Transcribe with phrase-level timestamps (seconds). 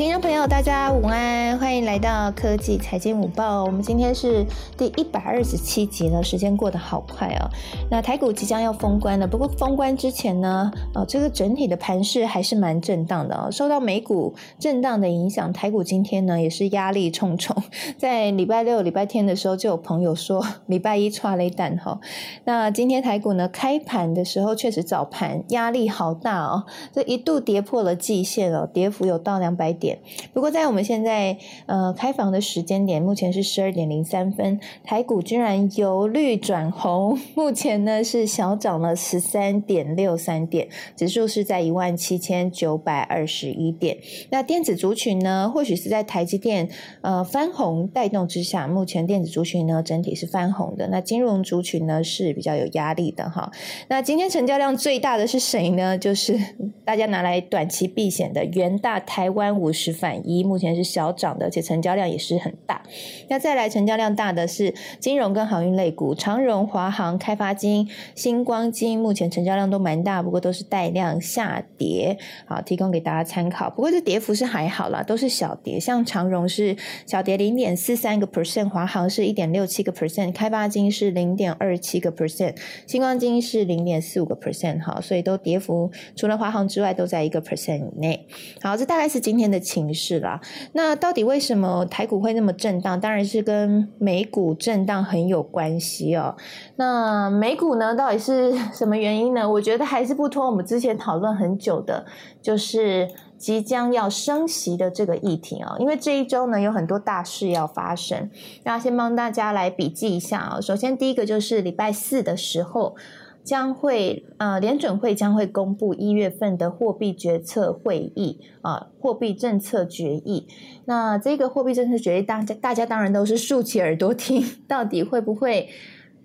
[0.00, 3.62] 听众朋友，大家午安，欢迎来到科技财经午报。
[3.62, 7.44] 我们今天是第一百二十七集了，时间过得好快哦。
[7.90, 13.50] 那台股即将要封关了，不过封关之前呢，呃，这个整体的盘势还是蛮震荡的哦。
[13.52, 17.54] 受到美股震荡的影响，台股今天呢也是压力重重。
[17.98, 22.00] 在礼拜六、礼拜天的时候，就有朋友说礼拜一抓雷弹哈。
[22.44, 29.89] 那今天台股呢开盘的时候，确实早盘压力好大哦，这一度跌破了季线哦，跌幅有到两百点。
[30.32, 31.36] 不过，在我们现在
[31.66, 43.96] 呃开房的时间点，目前是十二点零三分，台股居然由绿转红，目前呢是小涨了十三点六三点，指数是在一万七千九百二十一点。
[44.30, 46.68] 那电子族群呢，或许是在台积电
[47.00, 50.86] 呃翻红带动之下，目前电子族群呢整体是翻红的。
[50.88, 53.50] 那金融族群呢是比较有压力的哈。
[53.88, 55.96] 那今天成交量最大的是谁呢？
[55.96, 56.38] 就是
[56.84, 59.70] 大家拿来短期避险的元大台湾五。
[59.72, 62.82] 十是反一，目前是小涨的，而且成交量也是很大。
[63.28, 72.18] 那再来成交量大的是金融跟航运类股，长荣、华航、开发金、星光金，目前成交量都蛮大，不过都是带量下跌。
[72.44, 73.70] 好，提供给大家参考。
[73.70, 75.80] 不过这跌幅是还好啦，都是小跌。
[75.80, 82.56] 像长荣是小跌零点四三个 percent，华航是一点六七个 percent，开发金是零点二七个 percent，
[82.86, 84.82] 星光金是零点四五个 percent。
[84.84, 88.26] 好，所以都跌幅除了华航之外都在一个 percent 以内。
[88.60, 89.58] 好，这大概是今天的。
[89.70, 90.40] 情势啦，
[90.72, 93.00] 那到底为什么台股会那么震荡？
[93.00, 96.34] 当然是跟美股震荡很有关系哦。
[96.74, 99.48] 那美股呢，到底是什么原因呢？
[99.48, 102.04] 我觉得还是不脱我们之前讨论很久的，
[102.42, 105.76] 就是即将要升息的这个议题啊。
[105.78, 108.28] 因为这一周呢，有很多大事要发生。
[108.64, 110.60] 那先帮大家来笔记一下啊。
[110.60, 112.96] 首先，第一个就是礼拜四的时候。
[113.42, 120.46] 将会呃，联准会将会公布一月份的货币决策会议啊，货币政策决议。
[120.84, 125.68] 那这个货币政策决议，大家大家当然都是竖起耳朵听，到底会不会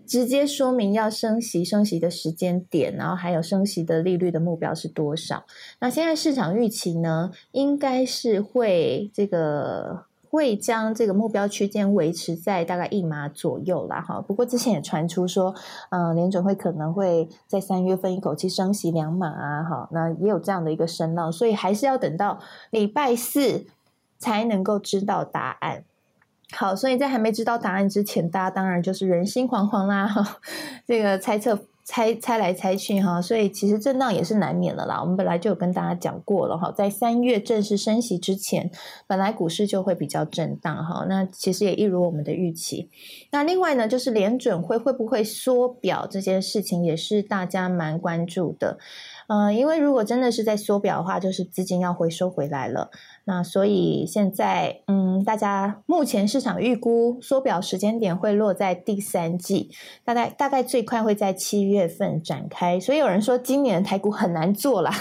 [0.06, 5.46] 直接说明要升息、升息的时间点，然后还有升息的利率的目标是多少？
[5.80, 10.06] 那现在市场预期呢，应该是会这个。
[10.36, 14.20] 会将这个目标区间维持在大概一码左右啦，哈。
[14.20, 15.56] 不过之前也传出说，
[15.92, 19.88] 嗯，联准会可能会在三月份一口气升息两码啊，哈。
[19.92, 23.66] 那也有这样的一个声浪，所以还是要等到礼拜四
[24.20, 25.86] 才能够知道答案。
[26.52, 30.38] 好，所以在还没知道答案之前，大家当然就是人心惶惶啦，哈。
[30.86, 31.58] 这个猜测。
[31.88, 35.00] 猜猜来猜去哈，所以其实震荡也是难免的啦。
[35.00, 38.72] 我们本来就有跟大家讲过了哈，在三月正式升息之前，
[39.06, 41.06] 本来股市就会比较震荡哈。
[41.08, 42.90] 那其实也一如我们的预期。
[43.32, 48.80] 那另外呢，就是联准会会不会缩表这件事情，也是大家蛮关注的。
[49.28, 52.90] 嗯，因为如果真的是在缩表的话，就是资金要回收回来了。
[53.28, 59.72] 那所以现在，嗯，大家目前市场预估缩表时间点会落在第三季，
[60.04, 62.80] 大概大概最快会在七月份展开。
[62.80, 64.92] 所以有人说今年台股很难做啦，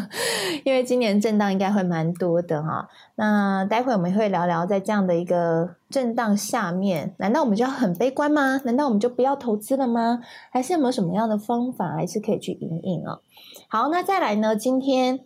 [0.64, 2.88] 因为今年震荡应该会蛮多的哈。
[3.16, 8.60] 那待会我们会聊聊，在这样的一个震荡下面，难道我们就要很悲观吗？
[8.64, 10.20] 难道我们就不要投资了吗？
[10.50, 13.18] 还是有没有什么样的方法，还是可以去引引啊？
[13.68, 14.56] 好，那再来呢？
[14.56, 15.20] 今天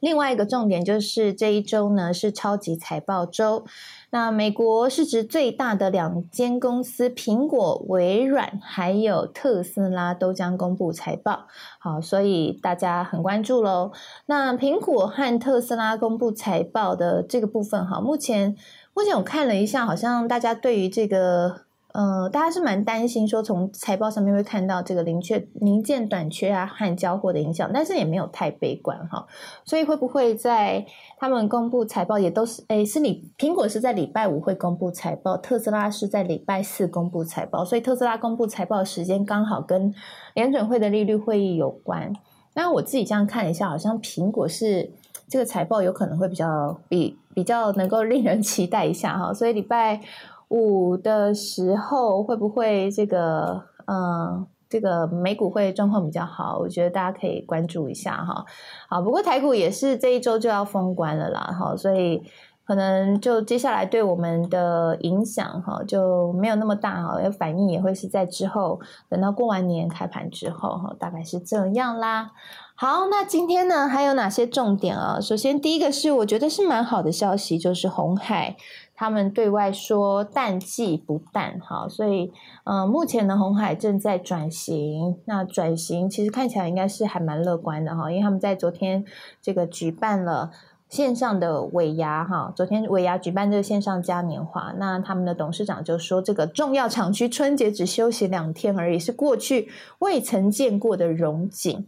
[0.00, 3.64] 另外一个重点就是这一周呢是超级财报周。
[4.10, 11.46] 那美国市值最大的两间公司，苹果、微软还有特斯拉都将公布财报。
[11.78, 13.92] 好，所以大家很关注喽。
[14.26, 18.56] 那苹果和特斯拉公布财报的这个部分，哈，目前
[18.94, 21.67] 目前我看了一下，好像大家对于这个。
[21.94, 29.26] 呃，大家是蛮担心说从财报上面会看到这个零缺零件短缺啊和交货的影响，但是也没有太悲观哈。
[29.64, 30.84] 所以会不会在
[31.16, 39.92] 他们公布财报也都是诶，是你苹果是在礼拜五会公布财报，特斯拉是在礼拜四公布财报，所以特斯拉公布财报的时间刚好跟
[40.34, 42.12] 联准会的利率会议有关。
[42.52, 44.90] 那我自己这样看一下，好像苹果是
[45.26, 49.32] 这个财报有可能会比较比比较能够令人期待一下哈。
[49.32, 50.02] 所以礼拜。
[50.48, 56.58] 五的时候会不会这个嗯，这个美股会状况比较好？
[56.58, 58.44] 我觉得大家可以关注一下哈。
[58.88, 62.22] 好，不过台股也是这一周就要封关了啦，哈，所以
[62.66, 68.78] 可能就接下来对我们的影响哈就没有那么大哈，有反应也会是在之后
[69.08, 72.32] 等到过完年开盘之后哈，大概是这样啦。
[72.74, 75.18] 好，那今天呢还有哪些重点啊？
[75.20, 78.56] 首先第一个是我觉得是蛮好的消息，就是红海。
[79.00, 82.32] 他们对外说淡季不淡，哈，所以，
[82.64, 85.16] 嗯，目前的红海正在转型。
[85.26, 89.04] 那转型其实看起来应该是还蛮乐观的，哈，因为他们在昨天
[89.40, 90.50] 这个举办了
[90.88, 99.68] 线上的尾牙哈，昨天尾牙举办这个线上嘉年华，那他们的董事长就说，这个重要厂区春节只休息两天而已，是过去
[100.00, 101.86] 未曾见过的荣景。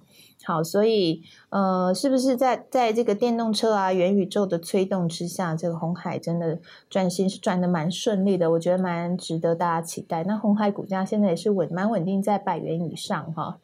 [0.50, 6.58] 好，所以呃，是不是在在这个电动车啊、元宇宙的推动之下，这个红海真的
[6.88, 8.50] 转型是转的蛮顺利的？
[8.50, 10.24] 我觉得蛮值得大家期待。
[10.24, 13.58] 那红海股价现在也是稳蛮稳定在百元以上哈。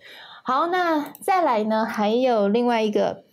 [0.44, 3.24] 好，那再来呢，还有另外一个，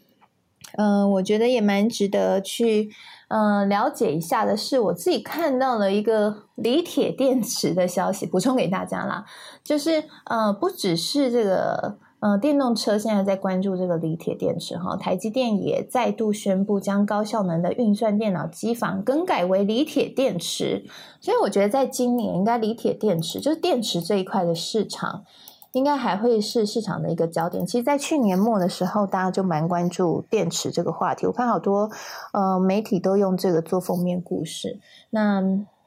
[0.76, 2.90] 嗯，我觉得也蛮值得去
[3.28, 9.24] 嗯了解一下的是，我自己看到了一个锂铁电池的消息，补充给大家啦，
[9.64, 12.00] 就是呃，不只是这个。
[12.26, 20.86] 嗯，电动车现在在关注这个锂铁电池哈，台积电也再度宣布将高效能的运算电脑机房更改为锂铁电池，
[21.20, 25.26] 所以我觉得在今年应该锂铁电池就是电池这一块的市场，
[25.74, 27.66] 应该还会是市场的一个焦点。
[27.66, 31.90] 其实，在去年末的时候，大家就蛮关注电池这个话题，我看好多
[32.32, 34.80] 呃媒体都用这个做封面故事。
[35.10, 35.44] 那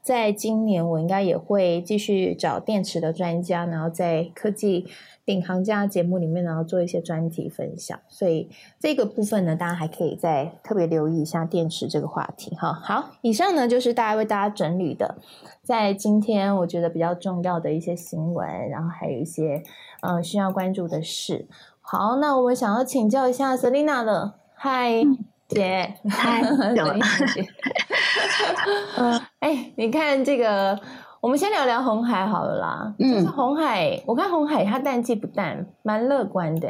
[0.06, 4.87] 在今年，我应该也会继续找电池的专家，然后在科技。
[5.26, 8.49] 领航家节目里面然后，做一些专题分享，所以
[8.79, 12.73] 这个部分呢，大家还可以再特别留意一下电池这个话题哈。
[12.73, 15.17] 好，以上呢就是大家为大家整理的，
[15.64, 19.64] 在今天我觉得比较重要的一些新闻，然后还有一些
[20.03, 21.49] 嗯需要关注的事。
[21.81, 25.03] 好，那我们想要请教一下 Selina 了，嗨
[25.49, 26.81] 姐，嗨，姐，
[28.97, 30.78] 嗯， 哎，你看这个。
[31.18, 36.68] 我们先聊聊红海好了啦，就是红海，我看红海它淡季不淡，蛮乐观的，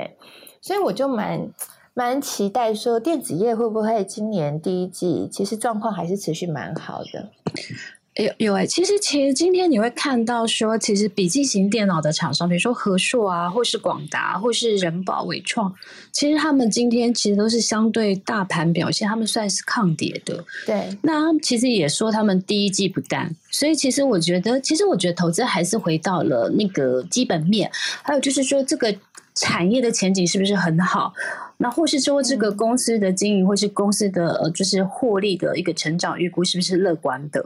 [0.62, 1.50] 所以我就蛮
[1.92, 7.28] 蛮期待说电子业会不会今年第一季其实状况还是持续蛮好的。
[8.16, 15.74] 有有哎，其实其实今天你会看到说，其实笔记型电脑的厂商，比如说和硕啊，或是广达，或是人保、伟创，
[16.12, 20.42] 其实他们今天其实都是相对大盘表现，他们算是抗跌的。
[20.64, 27.70] 对，那他们其实也说他们第一季不淡，所以其实我觉得，其实我觉得投资还是回到了那个基本面，
[28.02, 28.94] 还有就是说这个
[29.34, 31.12] 产业的前景是不是很好？
[31.58, 37.44] 那或是说这个公司的经营，或是公司的呃，就是获利的一个成长预估是不是乐观的？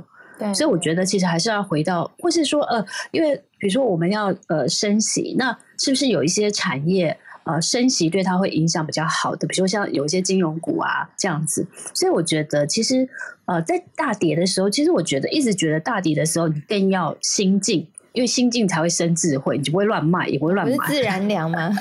[0.54, 9.46] 所以我觉得其实还是要回到，或是说呃，因为比如说我们要呃升息，那是不是有一些产业呃升息对它会影响比较好的？
[9.46, 11.66] 比如说像有一些金融股啊这样子。
[11.94, 13.08] 所以我觉得其实
[13.44, 17.86] 呃在大跌的时候，其实我觉得一直觉得大跌的时候你更要心静。
[18.12, 20.76] 因为心境才会生智慧，你就不会乱卖，也不会乱买。
[20.76, 21.70] 不是自然凉吗？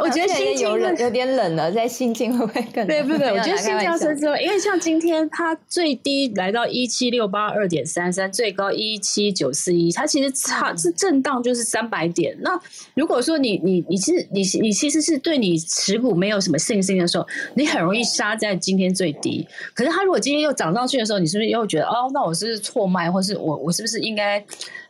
[0.00, 2.86] 我觉得心境有，有点冷了，在心境会不会更？
[2.86, 3.28] 对不对？
[3.28, 12.36] 我觉得心境要生智慧，因为像今天它最低来到一七六八二点三三，最高一七九四一，它其实差是震荡就是三百点。
[12.40, 12.58] 那
[12.94, 19.46] 如果说你你你是你你其实是对你持股没有什么信心的时候，你很容易杀在今天最低。
[19.74, 24.23] 可是它如果今天又涨上去的时候，你是不是又觉得哦，那我是错卖，或是我我是不是应该？
[24.24, 24.44] 该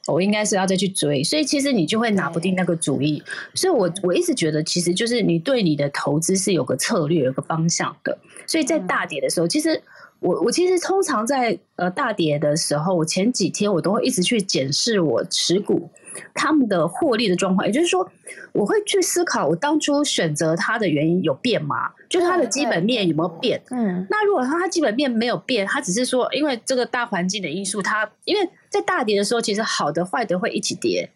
[0.07, 3.23] 我应该是要再去追，所以其实你就会拿不定那个主意。
[3.55, 8.17] 所以我我一直觉得，其实就是你对你的投资是有个策略、有个方向的。
[8.47, 9.83] 所以在大跌的时候，其实
[10.25, 15.91] 我我其实通常在呃大跌的时候，我前几天我都会一直去检视我持股。
[16.33, 18.09] 他们的获利的状况，也就是说，
[18.53, 21.91] 我会去思考，我当初选择它的原因有变吗？
[22.09, 23.61] 就是它的基本面有没有变？
[23.71, 31.11] 嗯，那如果它它基本面没有变，它只是说因为这个大环境的因素，它因为在大跌的时候，其实好的坏的会一起跌。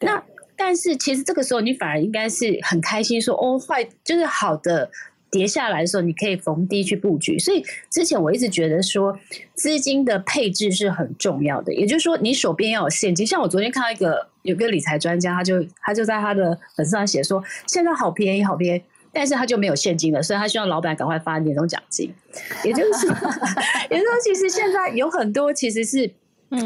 [0.00, 0.22] 那
[0.56, 4.88] 但是其实这个时候你反而应该是很开心，说哦，坏就是好的。
[5.34, 7.36] 跌下来的时候，你可以逢低去布局。
[7.36, 7.60] 所以
[7.90, 9.18] 之前我一直觉得说，
[9.54, 11.74] 资金的配置是很重要的。
[11.74, 13.26] 也就是说，你手边要有现金。
[13.26, 22.14] 像我昨天看到一个有个理财专家，他就他就在他的粉丝上写说，现在好便宜，好便宜，但是他就没有现金了，所以他希望老板赶快发年终奖金。
[22.62, 23.10] 也就是说，
[23.90, 26.08] 也就是说，其实现在有很多其实是，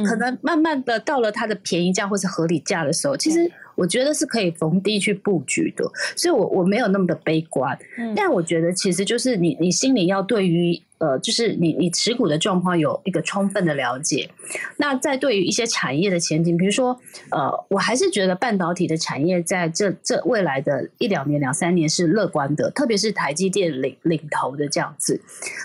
[0.06, 3.50] 可能慢慢的到了它的便宜价或者合理价的时候，其实。
[3.78, 5.84] 我觉得是可以逢低去布局的，
[6.16, 7.78] 所以我我没有那么的悲观，
[8.16, 10.82] 但我觉得其实就是你你心里要对于。
[10.98, 14.30] 呃，就是你你持股的状况有一个充分的了解。
[14.76, 16.98] 那在对于一些产业的前景，比如说，
[17.30, 25.20] 呃，我还是觉得半导体的产业在这这未来的一两年、两三年是乐观的，特别是台积电领领头的这样子。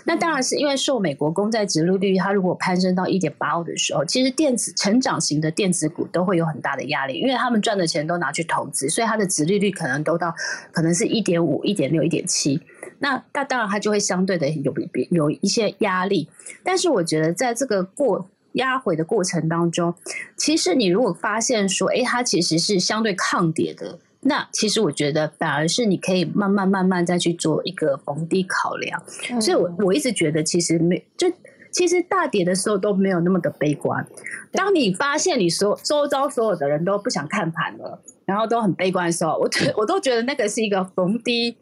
[0.06, 10.34] 那当然是因为受美国公债殖利率它如果攀升到一点八五的时候，其实电子成长型的电子股都会有很大的压力，因为他们赚的钱都拿去投资，所以它的殖利率可能都到
[10.72, 12.62] 可能是一点五、一点六、一点七。
[13.00, 14.74] 那那当然，它就会相对的有
[15.10, 16.30] 有一些压力。
[16.64, 19.94] 但是我觉得，在这个过压回的过程当中，
[20.38, 29.04] 其实你如果发现说，哎，它其实是相对抗跌的那其实我觉得反而是你可以慢慢慢慢再去做一个逢低考量。
[29.42, 31.30] 所以我我一直觉得其实没就
[31.72, 34.06] 其实大跌的时候都没有那么的悲观。
[34.52, 41.58] 当你发现你所周遭所有的人都不想看盘了，然后都很悲观的时候，我我都觉得那个是一个逢低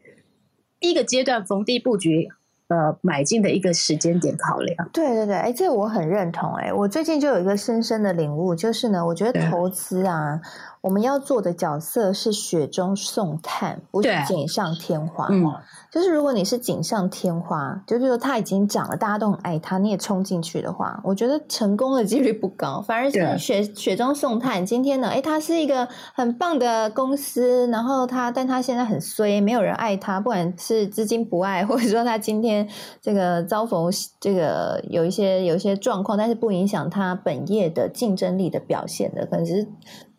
[0.81, 2.27] 第一个阶段逢低布局。
[2.67, 10.39] 呃，买进的一个时间点考量，对对对，哎，这我很认同，哎，我最近就有一个深深的领悟，就是呢，我觉得投资啊。
[10.81, 15.27] 我们要做的角色是雪中送炭，不是锦上添花。
[15.29, 15.45] 嗯，
[15.91, 22.81] 就是如果你是锦上添花，就比如说它已经涨了，大家都很爱它，你也冲进去的话，我觉得成功的几率不高。
[22.81, 32.67] 反而是雪雪中送炭，今天呢，哎，它是一个很棒的公司，然后它，但它现在很衰，没有人爱它，不管是资金不爱，或者说它今天
[32.99, 39.67] 这个遭逢这个有一些有一些状况，但是不影响它本业的竞争力的表现的，可能是。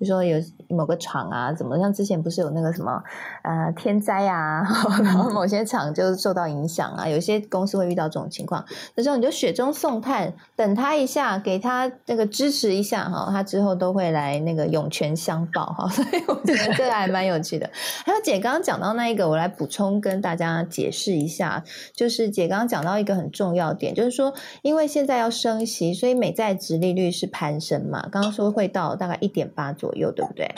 [0.02, 0.36] 比如说有
[0.68, 3.00] 某个厂啊，怎么像之前不是有那个什么
[3.44, 4.60] 呃天灾啊，
[5.00, 8.64] 然后某些厂就受到影响啊，有些公司会遇到这种情况，
[8.96, 17.70] 那时候你就雪中送炭，等他一下，给他那个支持一下哈，他之后都会来那个涌泉相报哈， 所以我觉得这个还蛮有趣的。
[18.04, 21.62] 还有姐刚刚讲到那一个，我来补充跟大家解释一下，
[21.94, 29.90] 就是姐刚刚讲到一个很重要点，就是说因为现在要升息，所以美债值利率是攀升嘛，刚刚说会到大概一点八左。
[29.90, 30.48] 右对不对？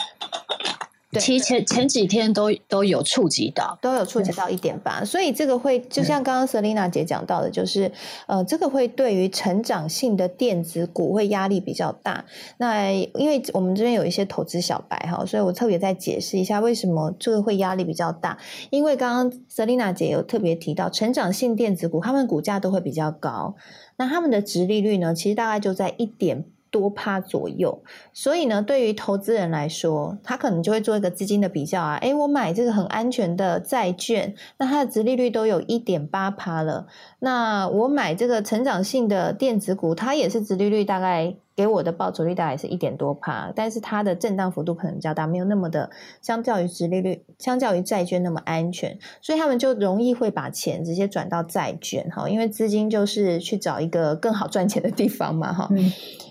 [1.17, 7.89] 其前前几天都都有触及到，都有触及到一点八，所以这个会就像刚刚 Selina 姐讲到的，就是
[8.27, 12.25] 呃，这个会对于成长性的电子股会压力比较大。
[12.57, 18.37] 那因为我们这边有一些投资小白哈，所以我特别再解释一下为什么这个会压力比较大。
[18.69, 23.55] 因为刚刚 Selina 姐有特别提到，成长性电子股他们股价都会比较高，
[23.95, 26.43] 那他们的值利率呢，其实大概就在一点。
[26.75, 31.95] 多趴左右，所以呢，对于投资人来说，他可能就会做一个资金的比较啊。
[32.01, 36.87] 诶，我买这个很安全的债券，那它的殖利率都有一点八趴了。
[37.19, 41.37] 那我买这个成长性的电子股，它也是殖利率大概。
[41.55, 45.89] 给我的报酬率大概是一点多帕，但是它的震荡幅度可能比较大，没有那么的
[46.21, 55.69] 相较于殖利率，相较于债券那么安全，所以他们就容易会把钱直接转到债券哈，因为资金就是去找一个更好赚钱的地方嘛哈。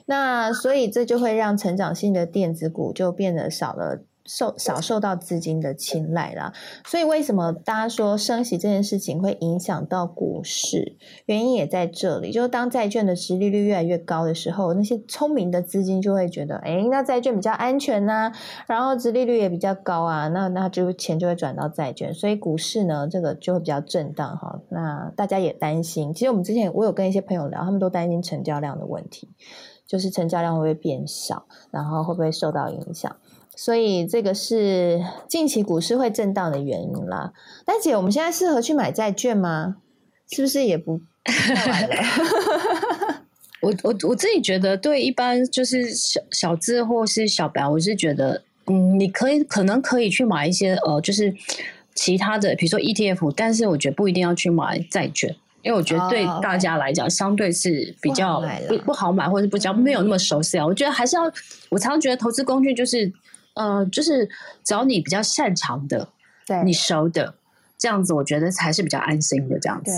[0.06, 4.02] 那所以这就会让成长性的电子股就变得少了。
[4.26, 6.52] 受少受到资金的青睐啦，
[6.86, 10.96] 所以为什么大家说升息这件事情会影响到股市？
[11.26, 18.32] 原因也在这里，就是当债券的殖利率越来越高的时候，那些聪明的资金就会觉得，哎，那债券比较安全呐，
[18.66, 24.58] 然后殖利率也比较高啊，那那就钱就会转到债券，所以股市呢，这个就会比较震荡哈。
[24.70, 29.28] 那大家也担心，其实我们之前我有跟一些朋友聊，他们都担心成交量的问题，
[29.86, 33.14] 就是成交量会不会变少，然后会不会受到影响？
[33.56, 37.32] 所以这个是近期股市会震荡的原因啦。
[37.64, 39.76] 丹姐，我们现在适合去买债券吗？
[40.30, 41.00] 是不是也不？
[43.60, 51.32] 我我我自己觉得，对一般就是小小资或是小白，我是觉得，嗯，你可以可能可以去买一些呃，就是
[51.94, 60.66] 其他的，比如说 ETF，但是我觉得不一定要去买债券，因为我觉得对大家来讲，相对是比较不不好买，或者是比较没有那么熟悉啊。
[60.66, 61.22] 我觉得还是要，
[61.70, 63.10] 我常常觉得投资工具就是。
[63.54, 64.28] 呃，就是
[64.62, 66.08] 找你比较擅长的，
[66.46, 67.34] 对你熟的，
[67.78, 69.92] 这样子我觉得才是比较安心的这样子。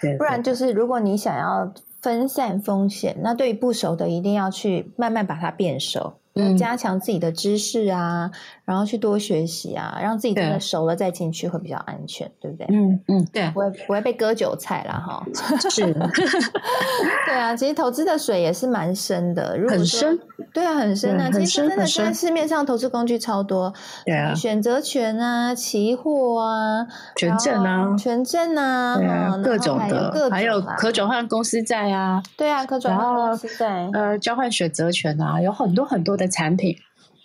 [0.00, 6.14] 对，不然就是如果你想要分散风险，那对于不熟的，一定要去慢慢把它变熟。
[6.56, 8.30] 加强自己的知识啊，
[8.70, 12.66] 然后去多学习啊，让自己真的熟了再进去会比较安全，对不对？
[12.70, 14.94] 嗯嗯，对，不会不会被割韭菜啦。
[14.94, 15.26] 哈。
[15.68, 15.92] 是，
[17.26, 20.16] 对啊，其实投资的水也是蛮深的，很深，
[20.54, 21.28] 对啊，很深啊。
[21.32, 23.74] 其实真的现在市面上投资工具超多，
[24.06, 26.86] 对啊，选择权啊，期货啊，
[27.16, 36.16] 权证啊，权证啊，各种的，还有可转换公司债啊，对啊，可转换公司债，呃，交换选择权啊，有很多很多。
[36.20, 36.76] 的产品，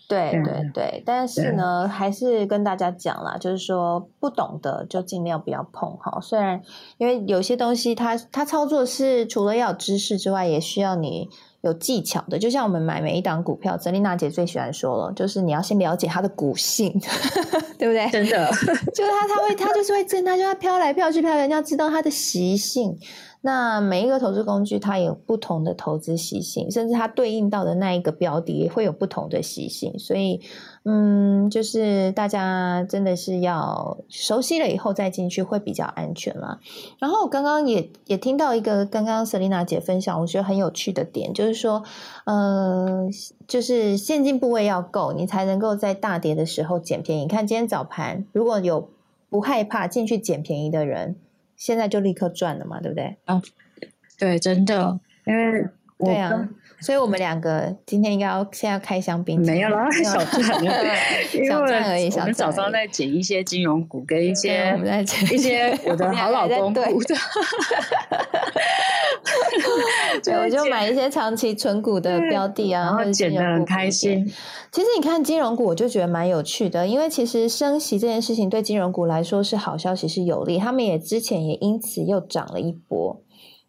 [0.07, 6.19] 对对对，但是呢，还是跟大家讲啦，就是说不懂的就尽量不要碰哈。
[6.21, 6.61] 虽然
[6.97, 11.27] 因为有些东西，它它操作是除了要有知识之外，也需要你
[11.61, 12.37] 有技巧的。
[12.37, 16.91] 就像我们买每一档股票，泽丽娜姐最喜欢说了，就是你要先了解它的股性，
[17.79, 18.07] 对不对？
[18.11, 18.47] 真的，
[18.93, 22.97] 就是它它会它就是会震，它就它飘来飘去飘来，你要知道它的习性。
[23.45, 30.41] 那每一个投资工具它有不同的投资习性，甚至它对应到的那一个标的也会有不同的习性，所以。
[30.87, 36.59] 嗯，就是大家真的是要熟悉了以后再进去会比较安全啦。
[36.99, 41.81] 然后我刚刚也也听到一个刚刚 Selina 姐分享，我觉得很有趣的点，就是说，
[42.25, 43.09] 呃，
[43.47, 47.27] 就是现金部位要够，你才能够在大跌的时候捡便宜。
[47.27, 48.87] 看今天早盘，如果有
[49.31, 51.15] 不害怕进去捡便宜的人，
[51.55, 53.17] 现在就立刻赚了嘛，对不对？
[53.25, 53.41] 啊，
[54.17, 55.67] 对，真的，因为
[55.99, 56.49] 对啊。
[56.81, 60.43] 所以我们两个今天应该要现在要开香槟， 没有啦，小赚，
[61.47, 62.09] 小赚而已。
[62.11, 67.15] 我们早上在捡一些金融股，跟一些我们在捡一些我的好老公股的。
[70.23, 74.25] 对，我就买一些长期存股的标的啊，然后捡的很开心。
[74.71, 80.57] 其实你看金融股，我就觉得蛮有趣的，因为其实升息这件事情对金融股来说是好消息，是有利。
[80.57, 83.21] 他们也之前也因此又涨了一波。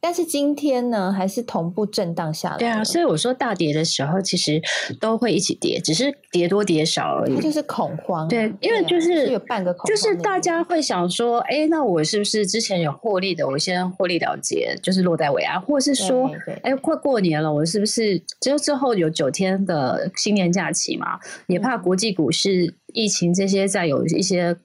[0.07, 2.59] 但是今天呢，还是同步震荡下来。
[2.59, 4.63] 对啊，所以我说大跌的时候，其实
[5.01, 7.41] 都会一起跌，只是跌多跌少而已。
[7.41, 8.29] 就是恐慌。
[8.29, 16.31] 对，因为就是有半个恐慌，就是大家会想说，哎，那我是不是之前有获利的，我先获利了结，就是落袋为安，或是说，
[16.63, 21.19] 哎，快过年了，我是不是就之后有九天的新年假期嘛？
[21.49, 24.57] 也怕国际股市疫情这些再有一些。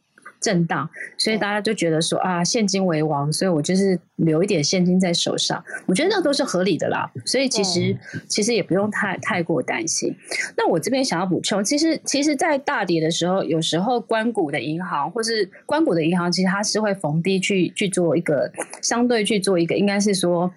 [0.42, 5.64] 震荡，所以大家就觉得说啊，现金为王，所以我就是留一点现金在手上。
[5.86, 7.96] 我觉得那都是合理的啦，所以其实
[8.28, 10.14] 其实也不用太太过担心。
[10.58, 20.52] 那我这边想要补充，其实其实，在大跌的时候，有时候关谷的银行或是关谷的银行，其实它是会逢低去去做一个相对去做一个，应该是说。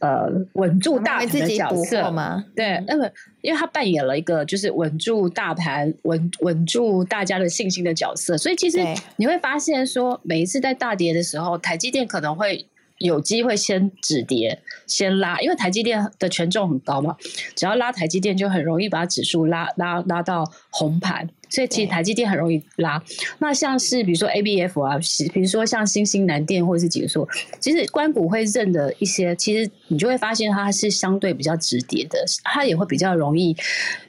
[0.00, 2.44] 呃，稳住大盘的角色吗？
[2.56, 3.08] 对，那么
[3.42, 8.78] 因为他扮演了一个就是稳住大盘、稳稳住大家的信心的角色，所以其实
[9.16, 12.66] 你会发现说，每一次在大跌的时候，台积电可能会
[13.00, 17.16] 有机会先止跌、先拉，因为台积电的权重很高嘛，
[17.56, 21.28] 只要拉台积电就很容易把指数拉拉拉到红盘。
[21.48, 23.02] 所以其实台积电很容易拉，
[23.40, 24.96] 那像是比如说 A B F 啊，
[25.32, 27.28] 比如说像新兴南电或者是几个数，
[27.58, 33.56] 其实关谷会认的一些，其实你就会发现它是相对比较止跌的，它也会比较容易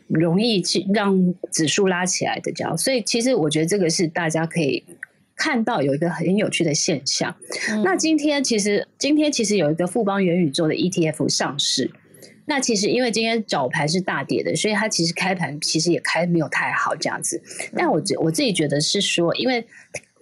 [0.07, 2.77] 容易去让指数拉起来的这样。
[2.77, 4.83] 所以其实我觉得这个是大家可以
[5.41, 7.35] 看到有一个很有趣的现象。
[7.83, 11.89] 那今天其实今天其实有一个富邦元宇宙的 E T F 上市。
[12.46, 17.42] 那其实因为今天早盘是大跌的，所以它其实开盘其实也开没有太好这样子。
[17.75, 19.65] 但我我自己觉得是说，因为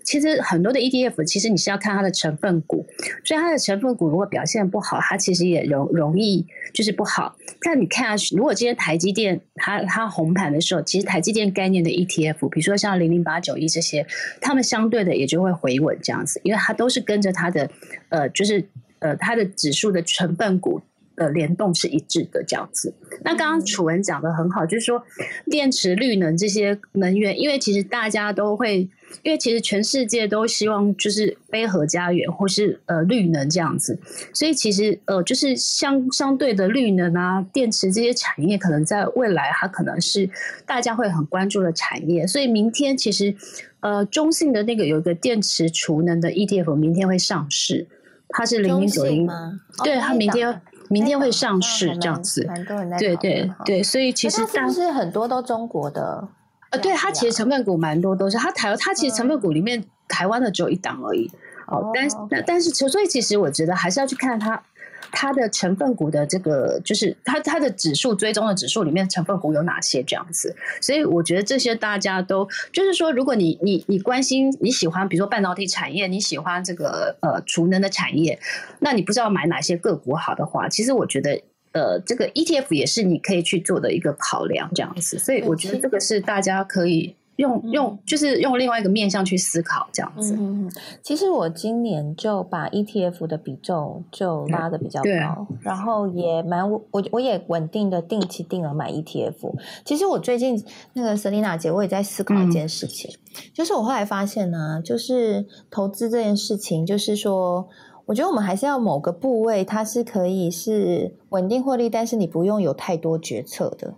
[0.09, 2.83] 其实很多的 ETF，其实你是要看它的成分股，
[3.23, 7.35] 所以它的成分股如果表现不好，它其实也容容易就是不好。
[7.61, 14.03] 但你看，如果今天台积电它它红盘的时候，其实台积电概念的 ETF，比如说像零零八九一这些，
[14.41, 17.69] 它们相对的也就会回稳这样子，因为它都是跟着它的
[18.09, 18.67] 呃，就是
[18.97, 20.81] 呃它的指数的成分股。
[21.15, 22.93] 的联动是一致的这样子。
[23.25, 25.03] 那刚刚楚文讲的很好，就是说
[25.51, 28.87] 电池、绿能这些能源，因为其实大家都会，
[29.23, 33.99] 因为其实全世界都希望就是飞核家园或是呃绿能这样子，
[34.33, 40.29] 所以其实呃就是相相对的绿能啊、电池这些产业，可能在未来它可能是
[40.65, 42.25] 大家会很关注的产业。
[42.25, 43.35] 所以明天其实
[43.79, 47.87] 呃中信的那个有一个电池储能的 ETF，明天会上市，
[48.29, 49.59] 它是零零九零吗？
[49.83, 50.61] 对，它明天。
[50.91, 52.49] 明天会上市这样子，
[52.97, 56.27] 对对对，所以其实是不是很多都中国的？
[56.69, 61.29] 呃，对，它其实成分股蛮多都是它台，它其实成分股里面台湾的只有一档而已。
[61.67, 64.63] 哦，但但但是，所以其实我觉得还是要去看它。
[65.11, 78.37] 它的成分股的这个，就是它它的指数追踪的指数里面成分股有哪些这样子，所以我觉得这些大家都就是说，如果你你你关心你喜欢，比如说半导体产业，你喜欢这个呃储能的产业，
[78.81, 81.41] 那你不知道买哪些个股好的话，其实我觉得
[81.79, 87.15] 呃这个 ETF 也是你可以去做的一个考量这样子，所以我觉得这个是大家可以。
[87.39, 90.35] 用用就是用另外一个面向去思考这样子。
[90.37, 90.69] 嗯，
[91.01, 99.53] 其实我今年就把 ETF 的比重就拉的比较高，然后也蛮我我也稳定的定期定额买 ETF。
[99.85, 100.61] 其实我最近
[100.91, 103.09] 那个 Selina 姐，我也在思考一件事情，
[103.53, 107.69] 就是我后来发现呢，就是投资这件事情，就是说，
[108.09, 113.93] 我觉得我们还是要某个部位，它是可以是稳定获利，但是你不用有太多决策的。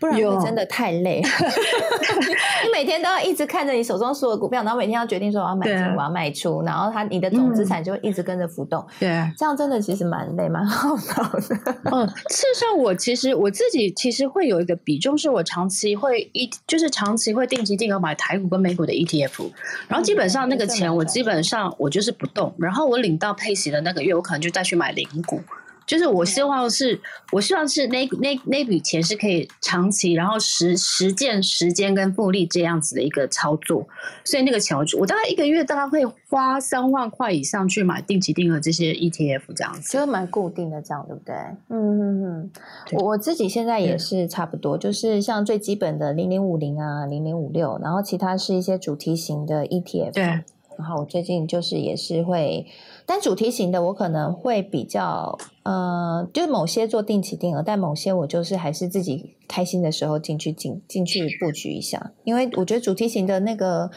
[0.00, 1.22] 不然会真的太累。
[2.64, 8.84] 你每天都要一直看着你手中所有股票，然后每天要决定说我要买进，我要卖出，然后它你的总资产就一直跟着浮动。
[8.98, 11.76] 对，这样真的其实蛮累，蛮耗脑的。
[11.92, 19.50] 嗯， 事实上我其实我自己其实会有一个比重，是我长期会一就是长期会定期定额买台股跟美股的 ETF，
[19.88, 25.40] 然后基本上那个钱我基本上我就是不动，然后我领到配息的那个月，我可能就再去买零股。
[25.86, 27.00] 就是我希望是，
[27.32, 33.86] 我希望是那那那笔钱是可以长期，然后实实践时间跟复利这样子的一个操作，
[34.24, 41.34] 所以那个钱我我大概一个月大概会花三万块以上去买定期定额这些 ETF 这样子，就蛮固定的这样对不对？
[41.68, 42.50] 嗯嗯嗯，
[42.92, 50.44] 我我自己现在也是差不多，就是像最基本的零零五零啊，零零五六，然后其他是一些主题型的 ETF，对，
[50.78, 52.66] 然后我最近就是也是会。
[53.06, 63.90] 但主题型的我可能会比较，呃，就某些做定期定额，但某些我就是还是自己开心的时候进去进进去布局一下，因为我觉得主题型的那个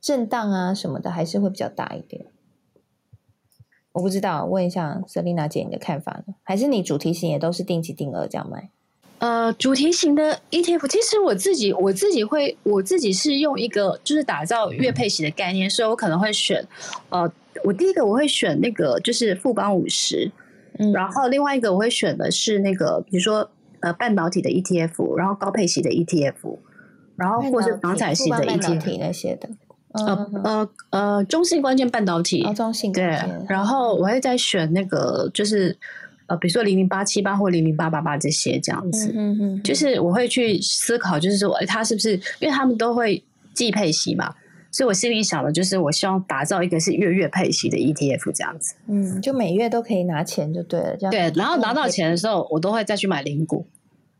[0.00, 2.26] 震荡啊什么的还是会比较大一点。
[3.92, 6.34] 我不知道，问一下 Selina 姐你的看法呢？
[6.42, 8.70] 还是你主题型也都是定期定额这样买？
[9.24, 16.66] 呃，主题型的 ETF，其实我自己我自己会，我自己是用一个就是打造月配息的概念，所以我可能会选
[17.08, 17.32] 呃。
[17.62, 20.30] 我第一个我会选那个就是富邦五十，
[20.78, 23.48] 嗯，然后另外一个我会选的是那个比如说
[23.80, 26.58] 呃半导体的 ETF，然后高配息的 ETF，
[27.16, 29.48] 然后或是房产系的 ETF 那些的，
[29.92, 33.04] 呃呃呃中性关键半导体，中性对，
[33.48, 35.78] 然后我会再选那个就是
[36.26, 44.34] 呃比如说零零八七八或零零八八八这些这样子，嗯嗯，就是我会去思考，就是说哎他是不是因为他们都会计配息嘛。
[44.70, 48.74] 所以我心里想的就是，我希望打造一个是月月配息的 ETF 这样子。
[48.88, 51.10] 嗯，就每月都可以拿钱就对了，这样。
[51.12, 53.64] 对，然后拿到钱的时候，我都会再去买零股，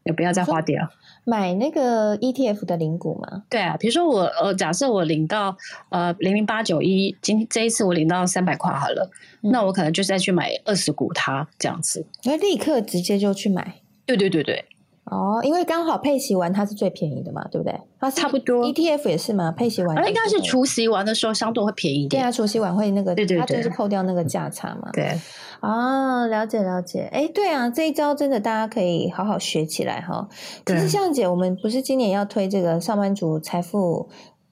[0.04, 0.88] 也不要再花掉。
[1.24, 3.42] 买那个 ETF 的零股吗？
[3.48, 5.56] 对啊，比如说我呃，假设我领到
[5.88, 9.10] 呃零零八九一，今这一次我领到三百块好了，
[9.40, 12.06] 那我可能就再去买二十股它这样子。
[12.24, 13.80] 那立刻直接就去买？
[14.06, 14.64] 对对对对。
[15.04, 17.78] 哦，因为刚好配息完它是最便宜的嘛，对不对？
[18.00, 22.22] 它差不多，ETF 也是嘛，配息完，应该是除夕完的时候相对会便宜一点。
[22.22, 24.88] 对啊，除夕完会那个，对对对，它就是扣掉那个价差嘛。
[24.92, 25.20] 对，
[25.60, 27.08] 啊，了解了解。
[27.12, 30.26] 哎，对啊，这一招真的大家可以好好学起来哈。
[30.64, 34.08] 其实向姐，我们不是今年要推这个上班族财富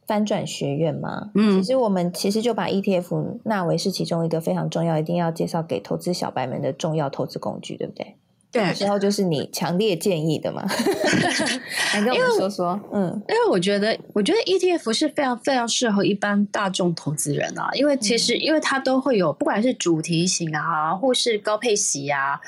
[0.07, 1.31] 翻转学院吗？
[1.35, 8.17] 嗯，其实我们其实就把 ETF 纳为是其中一个非常重要，一定要介绍给投资小白们的重要投资工具，对不对？
[8.53, 10.63] 对，时候就是你强烈建议的嘛，
[11.95, 12.79] 来跟我们说说。
[12.93, 22.39] 嗯，因为我觉得，我觉得 ETF 是非常非常适合一般大众投资人啊，因为其实因为它都会有，不管是主题型啊，或是高配息啊，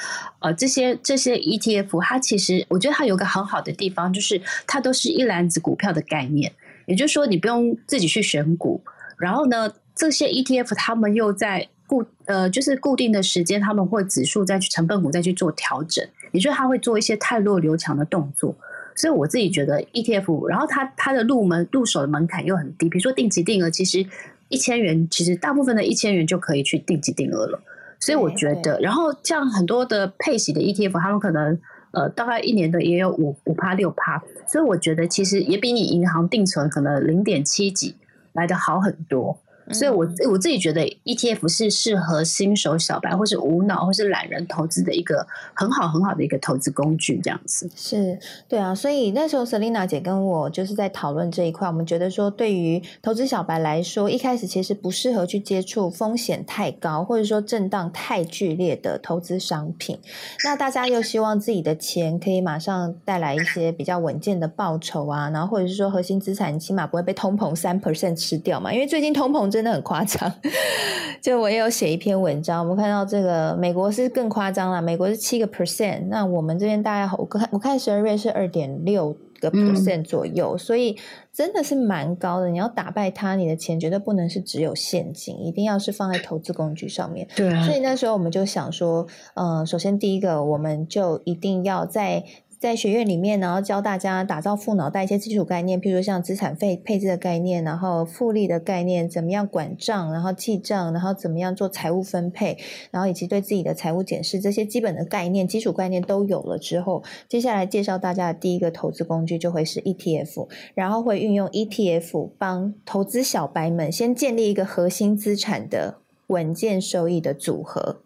[0.40, 6.52] 呃，这些这些 ETF，它其实我觉得它有个很好的地方，就是它都是一篮子股票的概念，
[6.86, 8.82] 也就是说你不用自己去选股，
[9.16, 11.68] 然后呢，这些 ETF 他们又在。
[11.86, 18.54] 固呃，就是固定的时间，他们会指数再去成分股再去做调整，也就是他会做一些太弱留强的动作。
[18.96, 24.06] 所以我自己觉得 ETF，然后它它的入门入手的门槛又很低，比如说定期定额，其实
[24.48, 27.60] 一千元，其实大部分的一千元就可以去定期定额了。
[27.98, 31.58] 所以我觉得，然后像很多的配息的 ETF，他们可能
[31.90, 37.96] 呃大概一年的也有五五趴六趴，所以我觉得其实也比你银行定存可能零点七几
[38.32, 39.38] 来的好很多。
[39.72, 47.70] 所以，我我自己觉得 ETF 是适合新手小白，或是无脑，或是懒人投资的一个很好很好的一个投资工具，这样子。
[47.74, 48.74] 是，对啊。
[48.74, 59.98] 所以那时候 Selina 姐跟我就是在讨论这一块，我们觉得说，对于投资小白来说，一开始其实不适合去接触风险太高，或者说震荡太剧烈的投资商品。
[60.44, 69.53] 那大家又希望自己的钱可以马上带来一些比较稳健的报酬啊，然后或者是说核心资产起码不会被通膨三 percent 吃掉嘛，因为最近通膨。
[69.54, 70.32] 真的很夸张，
[71.22, 80.98] 就我也有写一篇文章，我们看到这个美国是更夸张了，美国是七个 percent，那我们这边大概我看我看十二月是二点六个 percent 左右，所以
[81.32, 82.48] 真的是蛮高的。
[82.48, 87.28] 你要打败它，你的钱绝对不能是只有现金，一定要是放在投资工具上面。
[87.36, 92.24] 对，所以那时候我们就想说，嗯，首先第一个，我们就一定要在。
[92.64, 102.56] 在学院里面，然后教大家打造富脑袋一些基础概念，譬如像资产费配置的概念，然后复利的概念，怎么样管账，然后记账，然后怎么样做财务分配，
[102.90, 115.98] 然后以及对自己的财务检视，这些基本的概念、基础概念都有了之后，接下来介绍大家的第一个投资工具就会是 ETF，然后会运用 ETF 帮投资小白们先建立一个核心资产的
[116.28, 118.00] 稳健收益的组合。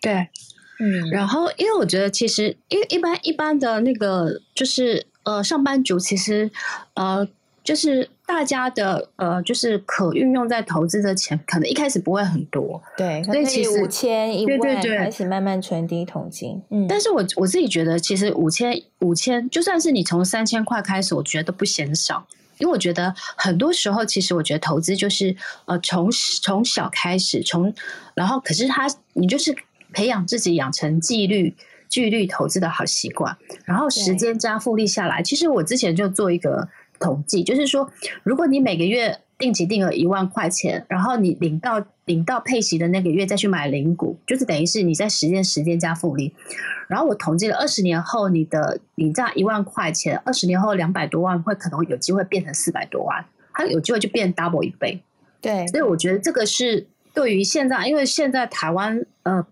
[0.00, 0.28] 对。
[0.80, 6.50] 嗯，然后因为我觉得其实，因为一般一般的那个就是呃，上班族其实
[6.94, 7.28] 呃。
[7.62, 16.60] 就是大家的呃，就是可运用在投资的钱，可能一开始不会很多，对，所以其实五千一万开始慢慢存第一桶金。
[16.70, 22.26] 嗯，但是我我自己觉得，其实五千五千，就算是你从三千块开始，我觉得都不嫌少，
[22.58, 26.10] 因为我觉得很多时候，其实我觉得投资就是呃，从
[26.42, 27.72] 从小开始，从
[28.14, 29.54] 然后可是他你就是
[29.92, 31.54] 培养自己养成纪律
[31.88, 36.68] 纪律投资的好习惯，然后时间加复利下来，其实我之前就做一个。
[37.02, 37.90] 统计就是说，
[38.22, 46.34] 如果你每个月定期定额一万块钱，然后你领到领到配息的那个月再去买零股，就是等于是你在实践时间加复利。
[46.88, 53.24] 然后我统计了二十年后，你的你这样一万块钱，二十年后两百多万会可能有机会变成四百多万，
[53.54, 55.00] 它有机会就变 double 一倍。
[55.40, 59.46] 对，所以我觉得这个是对于现在，因为现在台湾，呃，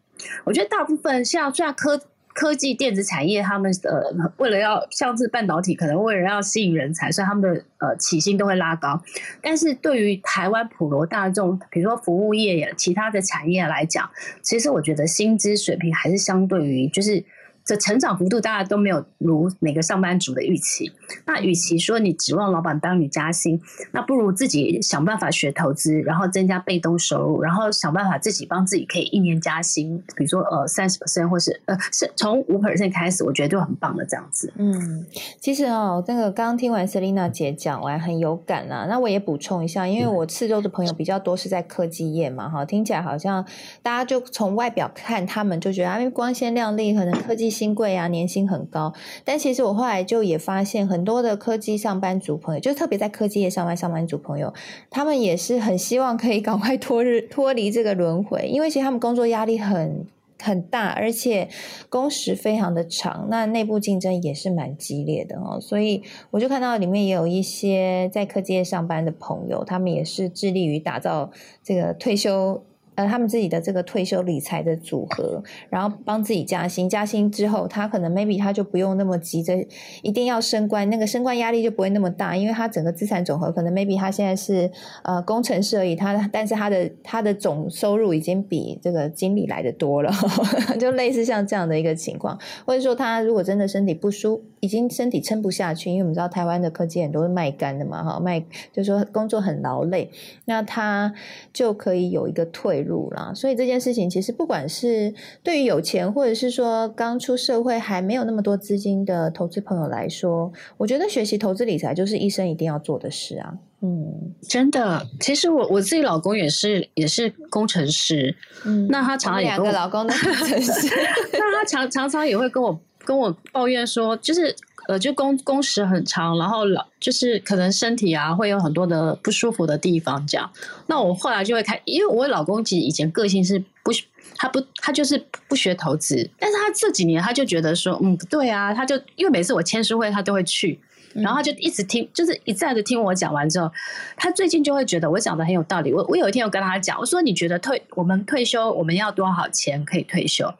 [0.44, 2.00] 我觉得大部分像虽然科。
[2.34, 9.02] 科技电子产业，他们呃，为了要像是半导体，可能为了要吸引人才，所以他们的呃起薪都会拉高。
[9.42, 14.08] 但是对于台湾普罗大众，比如说服务业、其他的产业来讲，
[14.40, 17.24] 其实我觉得薪资水平还是相对于就是。
[17.68, 20.90] 这成长幅度大家都没有如每个上班族的预期。
[21.26, 23.60] 那与其说你指望老板帮你加薪，
[23.92, 34.50] 那不如自己想办法学投资，然后增加被动收入，然后想办法自己帮自己可以一年加薪，比如说呃三十 percent 或是呃是从五 percent 开始，我觉得就很棒的这样子。
[34.56, 35.04] 嗯，
[35.38, 38.86] 其实哦，那个刚刚听完 Selina 姐讲完很有感啊。
[38.88, 43.44] 那我也补充一下，因为我四周的朋友比较多是在科技业嘛，哈，听起来好像
[43.82, 47.57] 大家就从外表看他们就觉得因为光鲜亮丽，可能科技。
[47.58, 48.92] 新贵啊，年薪很高，
[49.24, 54.52] 但其实我后来就也发现，很多的科技上班族朋友，就特别在科技业上班上班族朋友，
[54.88, 60.06] 他们也是很希望可以 赶快脱日脱离这个轮回，因为其实他们工作压力很
[60.40, 61.48] 很大，而且
[61.88, 65.58] 工时非常的长，那内部竞争也是蛮激烈的哦。
[65.60, 71.30] 所以我就看到里面也有一些在科技业上班的朋友，他们也是致力于打造
[71.62, 72.62] 这个退休。
[72.98, 79.54] 呃，他们自己的这个退休理财的组合，然后帮自己加薪，加薪之后，他可能 maybe 他就不用那么急着
[80.02, 84.68] 一定要升官，那个升官压力就不会那么大，因为他整个资产总和可能 maybe 他现在是
[85.04, 90.12] 呃工程师而已，他但是他的他的总收入已经比这个经理来的多了，
[90.80, 98.40] 就类似像这样的一个情况，或者说他如果真的身体不舒，已经身体撑不下去，因为我们知道台湾的科技很多是卖干的嘛，哈，卖
[98.72, 100.10] 就是说工作很劳累，
[100.46, 101.12] 那他
[101.52, 102.78] 就可以有一个退。
[102.78, 113.58] 路啦，所以这件事情其实不管是对于有钱，或者是说刚出社会还没有那么多资金的投资朋友来说，我觉得学习投资理财就是一生一定要做的事啊。
[113.80, 120.88] 嗯，真的，其实我我自己老公也是也是工程师，嗯，那他常常两个老公的工程师，
[121.32, 124.54] 那他常常常也会跟我跟我抱怨说，就是。
[124.88, 130.50] 呃，就工工时很长，然后老就是可能身体啊会有很多的不舒服的地方，这样。
[130.86, 133.92] 那我后来就会开，因为我老公其实以前个性是不，
[134.36, 140.80] 他不他就是不学投资，但是他这几年他就觉得说，嗯，不对啊，他就因为每次我签书会他都会去。
[141.14, 143.70] 然后他就一直听，就是一再的听我讲完之后，
[144.16, 145.92] 他最近就会觉得我讲的很有道理。
[145.92, 150.52] 我我有一天有跟他讲，我说你觉得退我们退休我们要多少钱可以退休？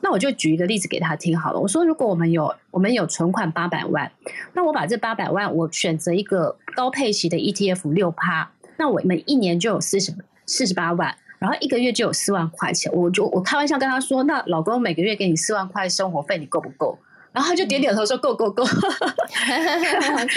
[0.00, 1.58] 那我就举一个例子给他听好了。
[1.58, 4.10] 我说如果我们有我们有存款八百万，
[4.52, 10.14] 那我把这八百万我选择一个高配息的 ETF 六趴，那我们一年就有四十
[10.46, 12.92] 四十八万，然后一个月就有四万块钱。
[12.92, 16.98] 我就我开玩笑跟他说，那老公每个月给你四万块生活费，你够不够？
[17.34, 18.64] 然后他就点点头说够够够，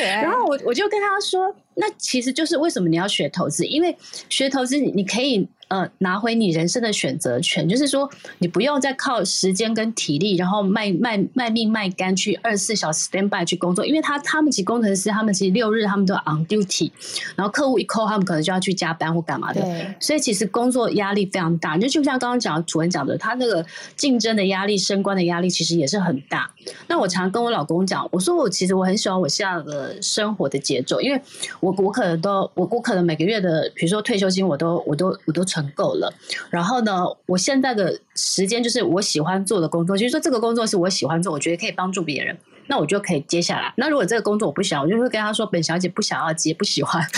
[0.02, 3.96] 然后我我就跟他说，那其实就是为什么你要学投资，因为
[4.28, 5.48] 学投资你你可以。
[5.70, 16.90] 呃，拿回你人生的选择权，就是说，你不用再靠时间跟体力，然后卖卖卖命卖肝去二十四小时 stand by 去工作，因为他他们其实工程师，他们其实六日他们都 on duty，
[17.36, 19.62] 然后客户一 call，他们可能就要去加班或干嘛的，
[20.00, 21.78] 所以其实工作压力非常大。
[21.78, 23.66] 就就像刚刚讲主任讲的，他那个
[23.98, 26.50] 竞争的压力、升官的压力，其实也是很大。
[26.88, 31.22] 那我常跟我老公讲，我说我其实我很喜欢我现在的生活的节奏，因为
[31.60, 35.44] 我我可能都我我可能每个月的，比如说退休金，我都我都我都。
[35.48, 36.14] 存很够了，
[36.50, 37.04] 然后呢？
[37.26, 43.74] 我现在的时间就是我喜欢做的工作，就是说这个工作是我喜欢做，我觉得可以帮助别人，那我就可以接下来。
[43.78, 47.04] 那如果这个工作我不喜欢，我就会跟他说：“本小姐不想要接，不喜欢。”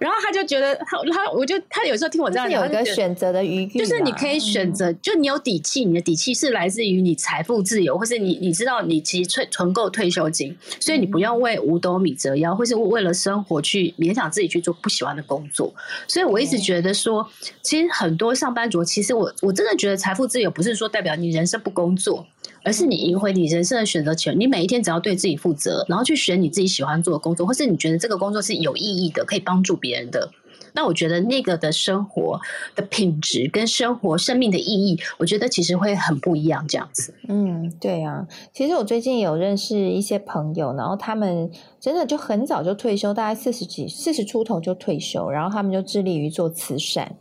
[0.00, 0.06] 对。
[0.06, 15.72] 然后他就觉得他他，我就他有时候听我这样有一个选择的余地，就是你可以选择，就你有底气，你的底气是来自于你财富自由，或是你你知道你其实存存够退休金，所以你不用为五斗米折腰，或是为了生活去勉强自己去做不喜欢的工作。
[16.08, 17.28] 所以我一直觉得说，
[17.60, 22.26] 其实很多上班族，其实我我真的觉得财富自由不是说代表你人生不工作。
[22.62, 24.38] 而是你赢回你人生的选择权。
[24.38, 30.30] 你每一天只要对自己负责，然后去选你自己喜欢做的工作，或是你觉得这个工作是有意义的，可以帮助别人的。
[30.72, 32.40] 那我觉得那个的生活
[32.76, 36.64] 的品质跟生活生命的意义，我觉得其实会很不一样。
[36.68, 38.24] 这样子，嗯，对啊。
[38.52, 47.16] 其实我最近有认识一些朋友，然后他们真的就很早就退休，大概四十几、四十出头就退休，然后他们就致力于做慈善。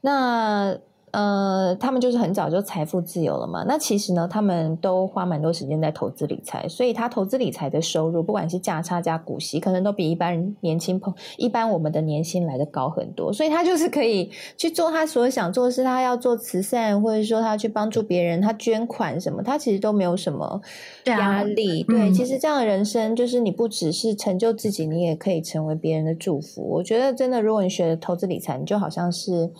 [0.00, 0.78] 那
[1.14, 3.64] 呃，他们就是很早就财富自由了嘛。
[3.68, 13.32] 那其实呢，他们都花蛮多时间在投资理财，所以他投资理财的收入，不管是价差加股息，可能都比一般年轻朋一般我们的年薪来的高很多。
[13.32, 20.60] 所以他就是可以去做他所想做的事，他要做慈善，或者说他去帮助别人，他捐款什么，他其实都没有什么
[21.04, 21.84] 压力。
[21.84, 26.68] 对，其实这样的人生，就是你不只是成就自己，你也可以成为别人的祝福。
[26.68, 29.52] 我觉得真的，如果你学投资理财，你就好像是。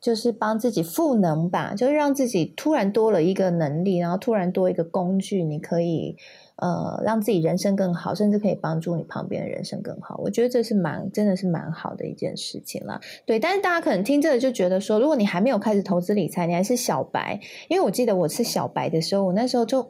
[0.00, 6.16] 就是帮自己赋能吧，就是让自己突然多了一个能力，然后突然多一个工具，你可以
[6.56, 10.20] 呃让自己人生更好，甚至可以帮助你旁边的人生更好。
[10.22, 13.00] 我觉得这是蛮真的是蛮好的一件事情了。
[13.24, 19.88] 对，但是大家可能听这个就觉得说，如果你还没有开始投资理财，你还是小白，因为我记得我是小白的时候，我那时候就。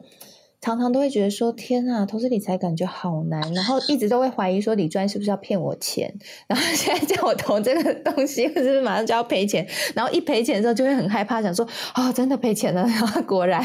[0.59, 6.11] 常常都会觉得说天啊，投资理财感觉好难，然后一直都会怀疑说李专是不是要骗我钱，
[6.47, 9.65] 然后现在叫我投这个东西， 是不是马上就要赔钱？
[9.93, 11.63] 然后一赔钱的时候就会很害怕，想说
[11.95, 12.81] 哦，真的赔钱了。
[12.89, 13.63] 然后果然，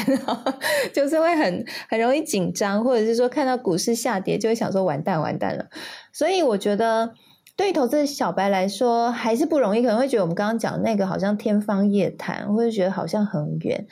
[0.93, 5.65] 就是会很很容易紧张，或者是说看到股市下跌就会想说完蛋完蛋了。
[6.11, 7.13] 所以我觉得
[7.55, 13.87] 对于投资小白来说还是不容易，可能会觉得我们刚刚讲那个好像天方夜谭，或者觉得好像很远。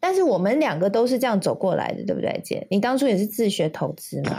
[0.00, 2.66] 但是我们两个都是这样走过来的，对不对，姐？
[2.70, 4.38] 你当初也是自学投资嘛？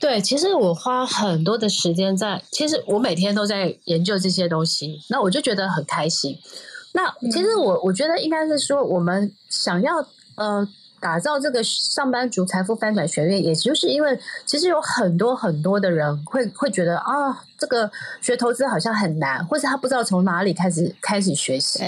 [0.00, 6.36] 对，其实我花很多的时间在，其实我每天都在研究这些东西，那我就觉得很开心。
[6.94, 9.96] 那其实我我觉得应该是说，我们想要
[10.36, 10.66] 呃
[10.98, 17.88] 打造这个上班族财富翻转学院，也就是因为其实有很多很多的人会会觉得啊，这个
[18.20, 21.78] 学投资好像很难，或者他不知道从哪里开始开始学习。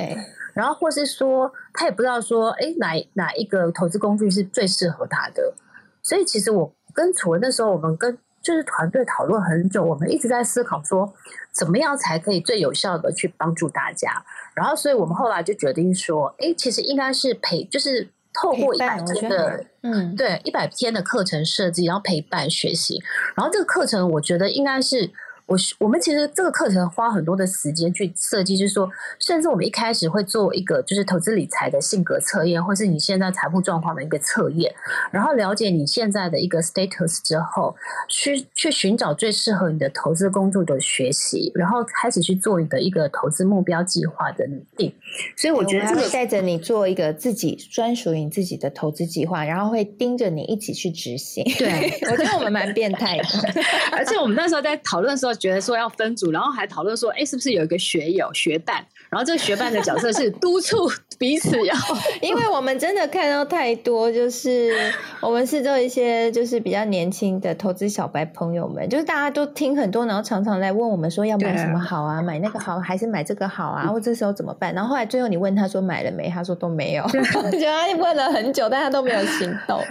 [0.55, 5.55] 然后，或是说他也不知道说，哎，哪哪一个投资工具是最适合他的。
[6.03, 11.13] 所以，其实我跟楚文那时候，我们跟就是团队讨论很久，我们一直在思考说，
[11.53, 14.25] 怎么样才可以最有效的去帮助大家。
[14.55, 23.03] 然后，所以我们后来就决定说，哎，其实应该是陪，就是透过一百天的，嗯，对，一百天的课程设计，然后陪伴学习。
[23.35, 25.11] 然后这个课程，我觉得应该是。
[25.53, 34.75] 我我们其实这个课程花很多的时间去设计，就是说，甚至我们一开始会做一个就是投资理财的性格测验，或是你现在财富状况的一个测验，
[35.11, 37.77] 然后了解你现在的一个 status 之后，
[38.09, 44.91] 去去寻找最适合你的投资工作的学习，然后开始去做你的一个投资目标计划的拟定。
[45.37, 51.45] 所以我觉得这个带着你做一个自己专属于你自己的投资计划，然后会盯着你一起去执行。
[51.59, 53.25] 对， 我觉得我们蛮变态的，
[53.93, 55.42] 而且我们那时候在讨论的时候。
[55.43, 58.77] 觉得说要分组，然后还讨论说，哎，是不是有一个学友学伴？
[59.11, 61.75] 然后这个学伴的角色是督促彼此要，
[62.21, 64.73] 因为我们真的看到太多，就是
[65.21, 73.89] 我们是做一些就是比较年轻的投资小白朋友们，就是大家都听很多，然后常常来问我们说要买什么好啊，买那个好还是买这个好啊？
[73.89, 74.73] 或这时候怎么办？
[74.73, 76.31] 然后后来最后你问他说买了没？
[76.31, 79.83] 他说都没有，就他问了很久，但他都没有行动。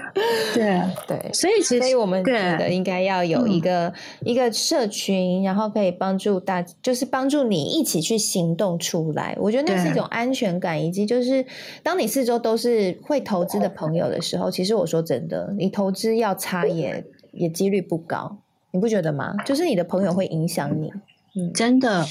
[0.56, 9.12] 对对，所以其实我们觉得应该要有一个一个社群，然后可以帮助大，就是帮助你一起去行动出。
[9.12, 11.46] 来，我觉得那是一种安全感，以及就是
[11.84, 18.38] 当你四周都是会投资的朋友的时候，其实我说真的，你投资要差也也几率不高，
[18.72, 19.36] 你不觉得吗？
[19.46, 20.90] 就是你的朋友会影响你，
[21.36, 22.06] 嗯，真的。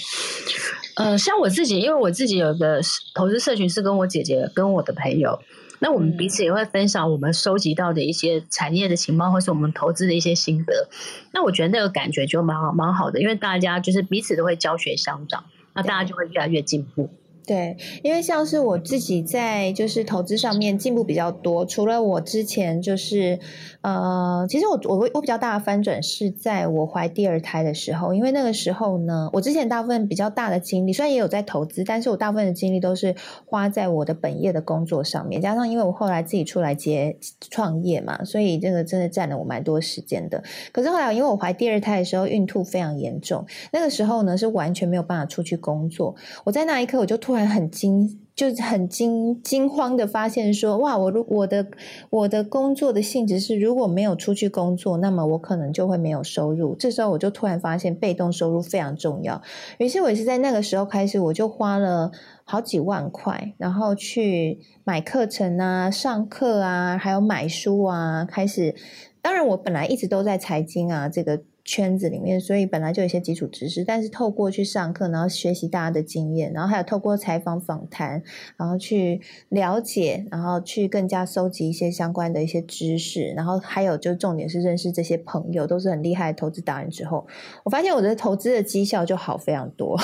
[0.97, 2.81] 呃，像我自己，因为我自己有个
[3.15, 5.39] 投资社群是跟我姐姐跟我的朋友，
[5.81, 10.89] 那我们彼此也会分享我们收集到的一些产业的情报，或是我们投资的一些心得。
[11.33, 15.45] 那我觉得那个感觉就蛮好蛮好的，因为大家就是彼此都会教学相长。
[15.73, 17.09] 那大家就会越来越进步。
[17.47, 23.39] 对，因为像是我自己在就是投资上面进步比较多，除了我之前就是
[23.81, 37.17] 呃，其实我我我比较大的翻转是在我怀第二胎的时候，因为那个时候呢，我之前大部分比较大的精力，虽然也有在投资，但是我大部分的精力都是花在我的本业的工作上面，加上因为我后来自己出来接
[37.51, 40.41] 创业嘛，所以这个真的占了我蛮多时间的。
[40.71, 47.51] 可是后来因为我怀第二胎的时候孕吐非常严重，那个时候呢是完全没有办法出去工作，我在那一刻我就突突然。
[47.51, 51.67] 很惊，就是很惊惊慌的发现说，哇，我如我的
[52.11, 56.77] 我的工作的性质是，如果没有出去工作，那么我可能就会没有收入。
[56.77, 59.43] 这时候我就突然发现，被动收入非常重要。
[59.79, 62.13] 于是，我也是在那个时候开始，我就花了
[62.45, 68.75] 好几万块，然后去买课程啊、上课啊，还有买书啊，开始。
[69.21, 71.43] 当然，我本来一直都在财经啊这个。
[71.71, 78.21] 圈子里面，所以本来就有一些基础知识，但是透过去上课，然后学习大家的经验，然后还有透过采访访谈，
[78.57, 87.25] 然后去了解，然后去更加搜集一些相关的一些知识，然后还有就重点是认识这些朋友，都是很厉害的投资达人之后，
[87.63, 89.97] 我发现我的投资的绩效就好非常多，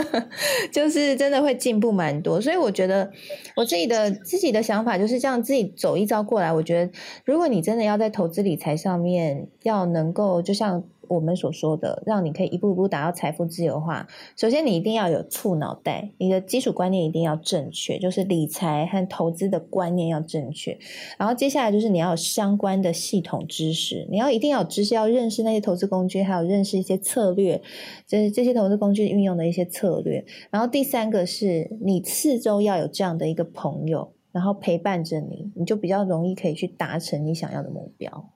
[0.70, 2.38] 就是真的会进步蛮多。
[2.38, 3.10] 所以我觉得
[3.56, 6.92] 我自己的自己的想法就是这样，自己走一招过来，我觉得
[7.24, 10.84] 如果你真的要在投资理财上面要能够，就像。
[11.08, 14.06] 我们所说的，让你可以一步一步达到财富自由化。
[14.36, 20.78] 首先，你一定要有触脑袋，你的基础观念一定要正确，就是理财和投资的观念要正确。
[21.16, 27.60] 然后，接下来就是你要有相关的系统知识，你要一定要有知识，要认识那些投资工具，还有认识一些策略，
[28.06, 30.24] 就是这些投资工具运用的一些策略。
[30.50, 38.30] 然后，第三个是你四周要有这样的一个朋友，然后陪伴着你，你就比较容易可以去达成你想要的目标。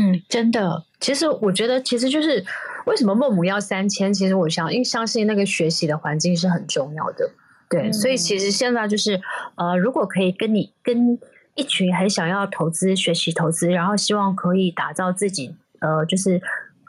[0.00, 0.82] 嗯，真的。
[0.98, 2.42] 其实我觉得，其实就是
[2.86, 4.12] 为什么孟母要三千。
[4.14, 7.30] 其实我想，因为相信那个学习的环境是很重要的。
[7.68, 9.20] 对，所以其实现在就是，
[9.56, 11.18] 呃，如果可以跟你跟
[11.54, 16.40] 一群很想要投资、学习投资，然后希望可以打造自己，呃，就是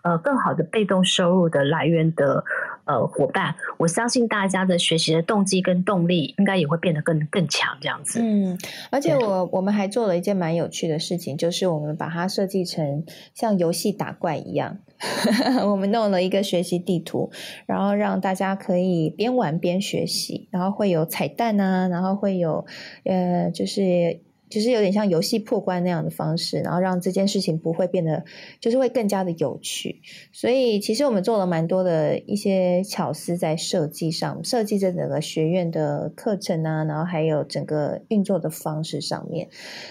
[0.04, 2.44] 呃更好的被动收入的来源的。
[2.84, 8.20] 呃，伙伴，我相信大家的学习的动机跟动力应该也会变得更更强，这样子。
[8.22, 8.58] 嗯，
[8.90, 14.80] 而且我我们还做了一件蛮有趣的事情，就是我们把它设计成像游戏打怪一样，
[15.70, 17.32] 我们弄了一个学习地图，
[17.68, 22.66] 然后让大家可以边玩边学习，然后会有彩蛋啊，然后会有
[23.06, 24.20] 呃，就是。
[24.52, 28.24] 就是有点像游戏破关那样的方式，然后让这件事情不会变得，
[28.60, 30.02] 就是会更加的有趣。
[30.32, 39.48] 所以其实我们做了蛮多的一些巧思在设计上，设计这整个学院的课程啊，然后还有整个运作的方式上面。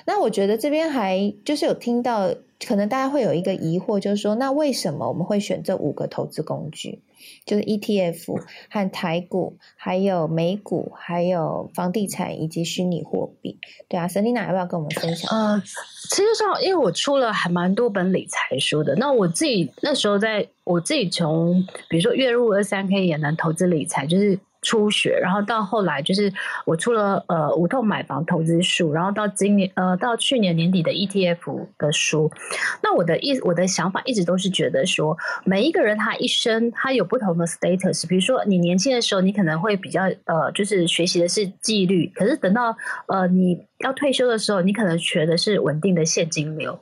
[0.07, 2.35] 那我觉得这边还就是有听到，
[2.65, 7.01] 可能大家会有一个疑惑，就是说，那为什么我们会选这五个投资工具？
[7.45, 8.41] 就是 ETF
[8.71, 13.59] 和台股，还有美股，还有房地产以及虚拟货币。
[13.89, 15.31] 对啊，Selina 要不要跟我们分享？
[15.31, 24.39] 呃，实上，因为我出了还蛮多本理财书的，那我自己那时候在我自己从，比如说月入二三 K 也能投资理财，就是。
[24.63, 26.33] 初学，然后到后来就是
[26.67, 32.31] 我出了呃无痛买房投资书，然后到今年呃到去年年底的 ETF 的书。
[32.83, 38.07] 那我的意我的想法一直都是觉得说，每一个人他一生他有不同的 status。
[38.07, 46.79] 比如说你年轻的时候，你可能会比较呃就是学习的是纪律，可是等到呃你要退休的时候，你可能学的是稳定的现金流。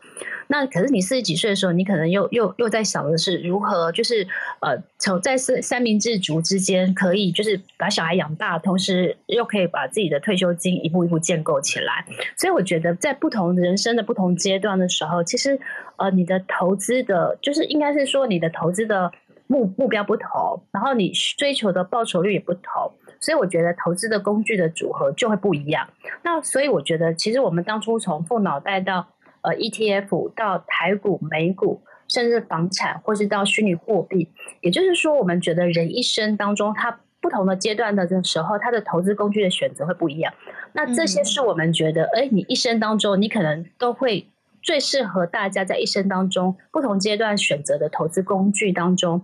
[0.48, 4.26] 那可是你四十几岁的时候，你可能又又又在想的是如何，就是
[4.60, 12.04] 呃，从在三三明治族之间，可以就是把小孩养大，同时又可以把自己的退休金一步一步建构起来。
[12.36, 15.60] 所以我觉得，在不同人生的不同阶段的时候，其实
[15.96, 19.12] 呃，你的投资的，就是应该是说你的投资的
[19.46, 22.90] 目目标不同，然后你追求的报酬率也不同，
[23.20, 25.88] 所以我觉得投资的工具的组合就会不一样。
[26.22, 29.06] 那所以我觉得，其实我们当初从富脑袋到
[29.42, 34.28] 呃，ETF 到台股、美股，甚至房产，或是到虚拟货币，
[34.60, 40.32] 也就是说，我们觉得人一生当中，他不同的阶段的这时候，他的投资工具的选择会不一样。
[40.72, 44.26] 那这些是我们觉得，哎，你一生当中，你可能都会
[44.62, 49.22] 最适合大家在一生当中不同阶段选择的投资工具当中，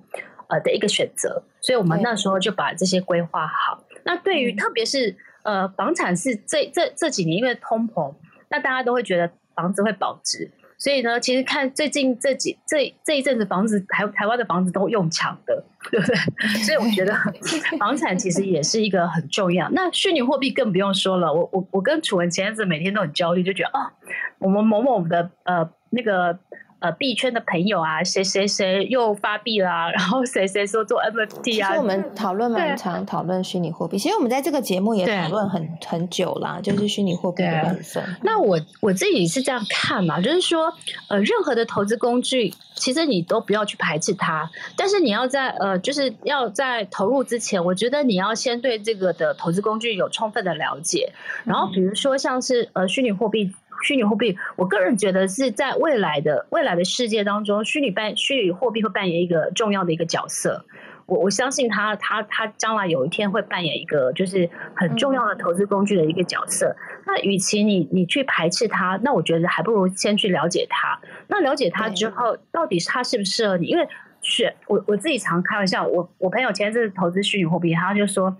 [0.48, 1.42] 呃的一个选择。
[1.60, 3.84] 所以我们那时候就把这些规划好。
[4.04, 8.14] 那对于特别是呃房产是这这这几年因为通膨，
[8.48, 9.30] 那大家都会觉得。
[9.54, 16.16] 房子会保值，所以呢，其实看最近这几这这一阵子房子台台湾的房子都用抢的，对不对？
[16.64, 17.14] 所以我觉得
[17.78, 19.68] 房产其实也是一个很重要。
[19.70, 23.92] 那虚拟货币更不用说了，我我我跟楚文前阵子每天都很焦虑，就觉得啊，
[24.38, 26.38] 我们某某的呃那个。
[26.84, 31.40] 呃币圈的朋友啊，谁谁谁又发币啦，然后谁谁说做 NFT 啊。
[31.42, 33.96] 其实我们讨论蛮长，讨论虚拟货币。
[33.96, 38.04] 其实我们在这个节目也讨论很很久啦，就是虚拟货币的部分。
[38.22, 40.70] 那我我自己是这样看嘛，就是说，
[41.08, 51.10] 呃，任何的投资工具，其实你都不要去排斥它，但是你要在呃，就是要在投入之前，我觉得你要先对这个的投资工具有充分的了解。
[51.44, 53.50] 然后比如说像是呃虚拟货币。
[53.84, 60.64] 虚拟货币，我个人觉得是在未来的未来的世界当中，虚拟扮虚拟货币会扮演一个重要的一个角色。
[61.06, 66.74] 我我相信他，他他将来有一天会扮演一个就是很重要的投资工具的一个角色。
[67.06, 70.98] 那与其你你去排斥它，那我觉得还不如先去了解它。
[71.28, 73.66] 那了解它之后，到底它适不适合你？
[73.66, 73.86] 因为
[74.24, 78.36] 是我我自己常开玩笑，我我朋友前阵子投资虚拟货币，他就说。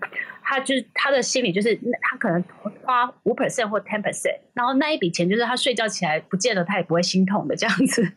[0.47, 2.39] 他就是他的心理，就是他可能
[2.83, 8.07] 花五 percent 或 ten percent，然后那一笔钱就是他睡觉起来不见得他也不会心痛的这样子，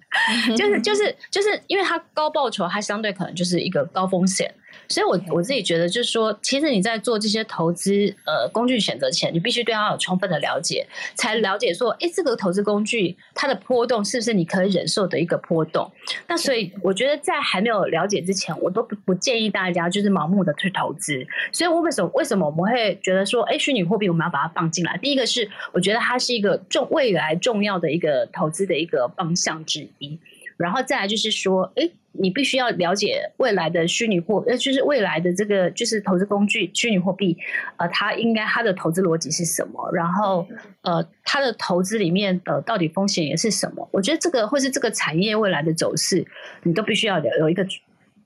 [0.55, 4.55] 就是就是就是因为他高报酬，他相对可能就是一个高风险。
[4.89, 7.93] 所以，我我自己觉得，就是说，其实你在做这些投资
[8.25, 15.91] 呃工具选择前，你必须对它有充分的了解，才了解说，哎，这个投资工具它的波动是不是你可以忍受的一个波动？
[16.27, 21.27] 那所以，我觉得在还没有了解之前，我都不不建议大家就是盲目的去投资。
[21.53, 24.97] 所以，我为什么为什么我们会觉得说，哎，虚拟货币我们要把它放进来？
[24.97, 30.19] 第一个是，我觉得它是一个重未来重要的一个投资的一个方向之一。
[30.59, 37.39] 然后再来就是说，哎，你必须要了解未来的虚拟货，呃，就是未来的这个就是投资工具虚拟货币，
[37.77, 39.89] 呃，它应该它的投资逻辑是什么？
[39.93, 40.47] 然后，
[40.83, 43.89] 呃，它的投资里面的到底风险也是什么？
[43.93, 46.27] 我觉得这个或是这个产业未来的走势，
[46.65, 47.65] 你都必须要有一个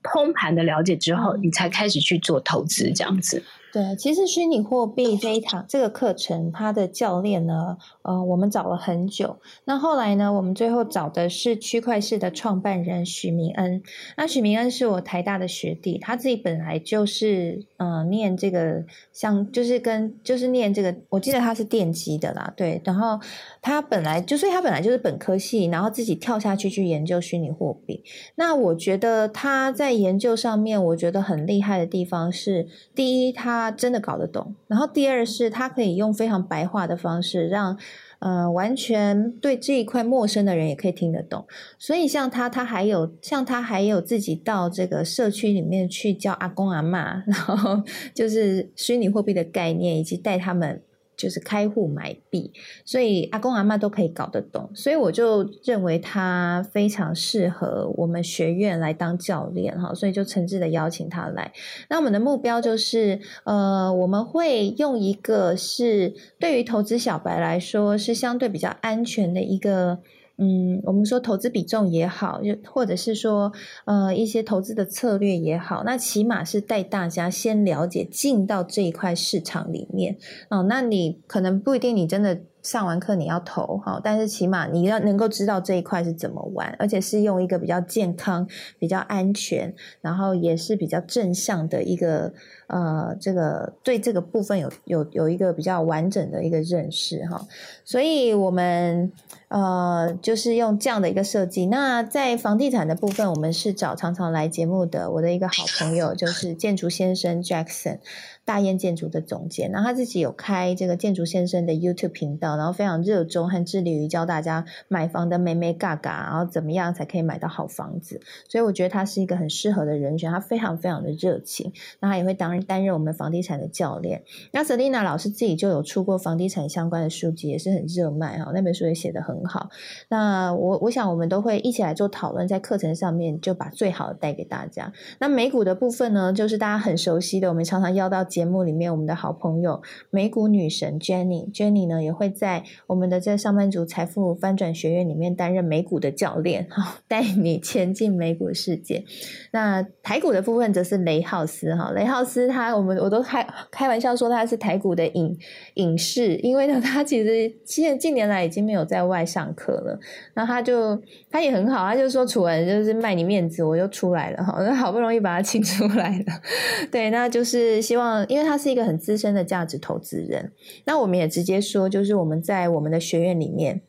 [0.01, 3.43] 通盘的了解之后，你才开始去做投资这样子。
[3.73, 9.39] 对，其实虚拟货币这一堂这个课程，它的教练呢，呃，我们找了很久。
[9.65, 13.81] 那后来呢，我们最后找的是区块市的创办人许明恩。
[14.15, 22.79] 那许明恩是我台大的学弟，他自己本来就是呃念这个，像就是跟就是念这个，我记得他是电机的啦，对。
[22.85, 23.19] 然后
[23.59, 28.03] 他本来就所以他本来就是本科系，然后自己跳下去去研究虚拟货币。
[28.35, 33.62] 那我觉得他在研究上面，我觉得很厉害的地方是，第一他。
[33.63, 37.77] 他真的搞得懂，然后第二是他可以用非常白话的方式，让
[38.19, 41.45] 呃完全对这一块陌生的人也可以听得懂。
[41.77, 47.81] 所以像他，他还有像他还有自己到这个社区里面去教阿公阿妈，然后
[48.13, 50.81] 就是虚拟货币的概念，以及带他们。
[51.15, 52.51] 就是开户买币，
[52.83, 61.51] 所以阿公阿妈都可以搞得懂，所以我就认为他非常适合我们学院来当教练哈，所以就诚挚的邀请他来。
[61.89, 69.99] 那我们的目标就是，呃，我们会用一个是对于投资小白来说是相对比较安全的一个。
[70.37, 73.51] 嗯，我们说投资比重也好，就或者是说
[73.85, 80.17] 呃一些投资的策略也好，那起码是带大家先了解进到这一块市场里面
[80.49, 80.63] 哦。
[80.63, 88.47] 那你可能不一定你真的上完课你要投哈，但是起码你要能够知道这一块是怎么玩，而且是用一个比较健康、
[88.79, 92.33] 比较安全，然后也是比较正向的一个
[92.67, 97.47] 呃这个对这个部分有有有一个比较完整的一个认识哈。
[97.85, 99.11] 所以我们。
[99.49, 101.67] 呃，就是用这样的一个设计。
[101.67, 107.99] 那在房地产的部分，我们是找常常来节目的我的一个好朋友，就是建筑先生 Jackson。
[108.45, 118.19] 大雁建筑的总监，然后他自己有开这个建筑先生的 YouTube 频道，然后非常热衷和致力于教大家买房的美美嘎嘎，然后怎么样才可以买到好房子。
[118.49, 124.23] 所以我觉得他是一个很适合的人选，他非常非常的热情，那他也会当担任我们房地产的教练。
[124.51, 129.69] 那 Selina 老师自己就有出过房地产相关的书籍，也是很热卖哈，那本书也写得很好。
[130.09, 134.91] 那我我想我们都会一起来做讨论，在课程上面就把最好的带给大家。
[135.19, 138.23] 那美股的部分呢，就是大家很熟悉的，我们常常邀到。
[138.33, 149.03] 节目里面，我们的好朋友美股女神 Jenny，Jenny 呢也会在我们的这上班族财富翻转学院里面担任美股的教练，哈，带你前进美股世界。
[149.51, 155.37] 那台股的部分则是雷浩斯，哈，雷浩斯他我们我都开开玩笑说他是台股的影
[155.75, 159.99] 影视，因为呢他其实现近年来已经没有在外上课了，
[160.33, 166.25] 那他就他也很好，他就说楚文就是卖你面子，我就出来了，哈，那好不容易把他请出来了，
[166.91, 168.03] 对，那就是希望。
[168.27, 170.51] 因为他是一个很资深的价值投资人，
[170.85, 173.81] 那我们也直接说，就是我们在我们的学院里面。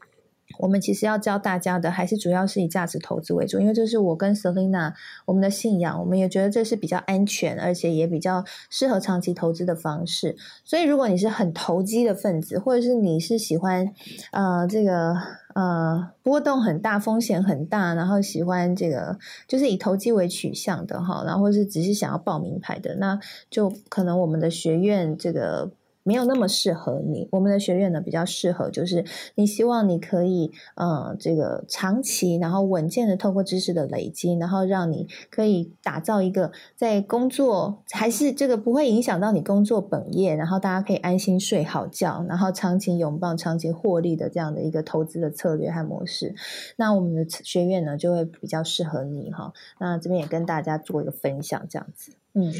[0.58, 4.92] 我们其实要教大家的，还是主要是以价值投资为主，因为这是我跟 Selina
[5.26, 10.36] 我们的信仰，我们也觉得这是比较安全，而且也比较适合长期投资的方式。
[10.64, 13.92] 所以，如果你是很投机的分子，或者是你是喜欢
[14.32, 15.14] 呃这个
[15.54, 23.18] 呃波动很大、风险很大，然后喜欢这个就是以投机为取向的哈，然后是只是想要报名牌的，那
[23.50, 25.70] 就可能我们的学院这个。
[26.04, 46.34] 没有那么适合你，我们的学院呢比较适合，就是你希望你可以，呃，这个长期然后稳健的透过知识的累积，然后让你可以打造一个在工作还是这个不会影响到你工作本业，然后大家可以安心睡好觉，然后长期拥抱长期获利的这样的一个投资的策略和模式。
[46.76, 49.54] 那我们的学院呢就会比较适合你哈。
[49.80, 52.52] 那这边也跟大家做一个分享，这样子，嗯。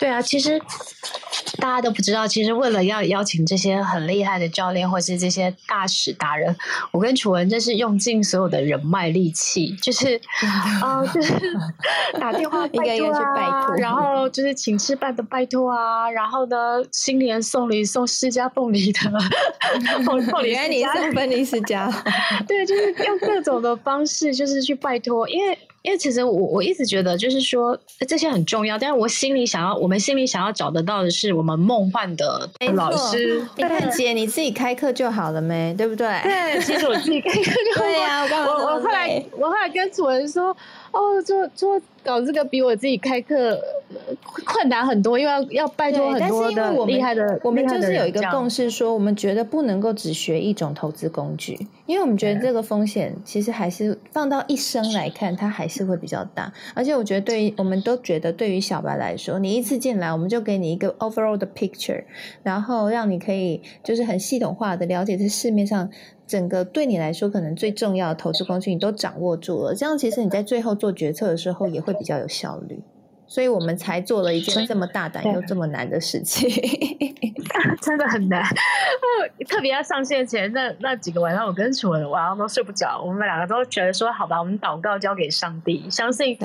[0.00, 0.58] 对啊，其实
[1.58, 6.56] 大家都不知道，其实为了要邀请这些很厉害的教练，或是这些大使达人，
[6.90, 10.18] 我跟楚文真是用尽所有的人脉力气，就是
[10.82, 11.34] 啊，就是
[12.18, 19.00] 打电话拜托啊，然后就是请吃饭的拜托啊，然后呢，新年送礼送释迦凤梨的
[20.04, 21.92] 凤凤梨，原来你是分离释迦，
[22.48, 25.58] 对，就是用各种的方式，就是去拜托，因为。
[25.82, 27.74] 因为其实我我一直觉得，就是说
[28.06, 33.44] 这些很重要，但是我心里想要，我们心里想要找得到的是我们梦幻的老师。
[33.56, 35.74] 你看姐，你自己开课就好了没？
[35.76, 36.06] 对不对？
[36.22, 38.24] 对，其实我自己开课就 对呀。
[38.46, 40.56] 我我后来我后来跟楚文说。
[40.92, 43.56] 哦，做做搞这个比我自己开课
[44.44, 47.40] 困难很多，因为要要拜托很多的厉害的。
[47.44, 56.52] 我们就是有一个共识，说我们觉得不能够只学一种投资工具，因为我们觉得这个风险其实还是放到一生来看，它还是会比较大。
[56.74, 62.02] 而且我觉得，对于我们都觉得，对于小白来说，你一次进来，我们就给你一个 overall 的 picture，
[62.42, 65.88] 然后让你可以就是很系统化的了解这市面上。
[66.30, 72.80] 整个对你来说可能最重要的投资工具，你都掌握住了，这样其实你在最后做决策的时候也会比较有效率。
[73.26, 76.48] 所以我们才做了一件这么大胆又这么难的事情，
[77.82, 78.44] 真的很难。
[79.48, 83.02] 特别要上线前那那几个晚上，我跟楚文晚上都睡不着。
[83.04, 86.36] 我们两个都觉得说，好吧，我们祷告交给上帝，相信，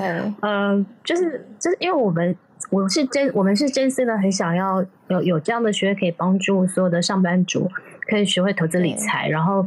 [0.42, 2.36] 嗯，就是就是因为我们
[2.70, 7.68] 我是真我们是真心的很想要有有这样的学会可以帮助所有的上班族。
[8.06, 9.66] 可以学会投资理财，然后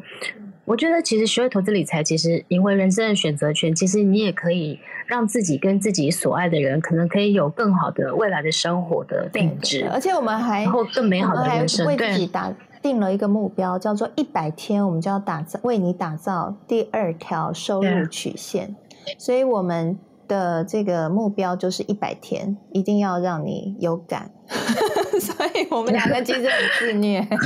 [0.66, 3.74] 我觉得其实学会投资理财，其实赢回人生的选择权。
[3.74, 9.88] 其实你也可以让自己跟自己所爱的人，可能可以有更好的未来的生活的品质。
[9.90, 18.76] 而且我们还然后更美好的人生，为自己打定了一个目标，叫做一百天，我们就要打造为你打造第二条收入曲线。
[19.18, 19.98] 所以我们
[20.30, 24.32] 的这个目标就是一百天，一定要让你有感。
[25.20, 27.38] 所以我们两个其实很自虐， 但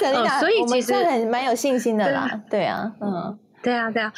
[0.00, 2.40] 肯定，所以其实很蛮有信心的啦。
[2.48, 4.10] 对啊，嗯，对啊，对啊。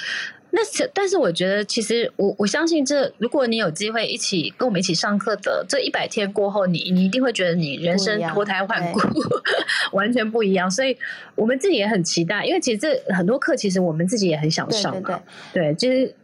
[0.53, 9.01] 那是，但是我觉得，其实我我相信，这如果你有机会一起跟我们一起上课的这一百天过后，你你一定会觉得你人生脱胎换骨，
[9.93, 10.71] 完全不一样。
[10.71, 10.97] 所以
[11.35, 15.21] 我们自己也很期待，因为其实这很多课，其实我们自己也很想上嘛。
[15.53, 15.91] 对，其实。
[15.91, 16.15] 就是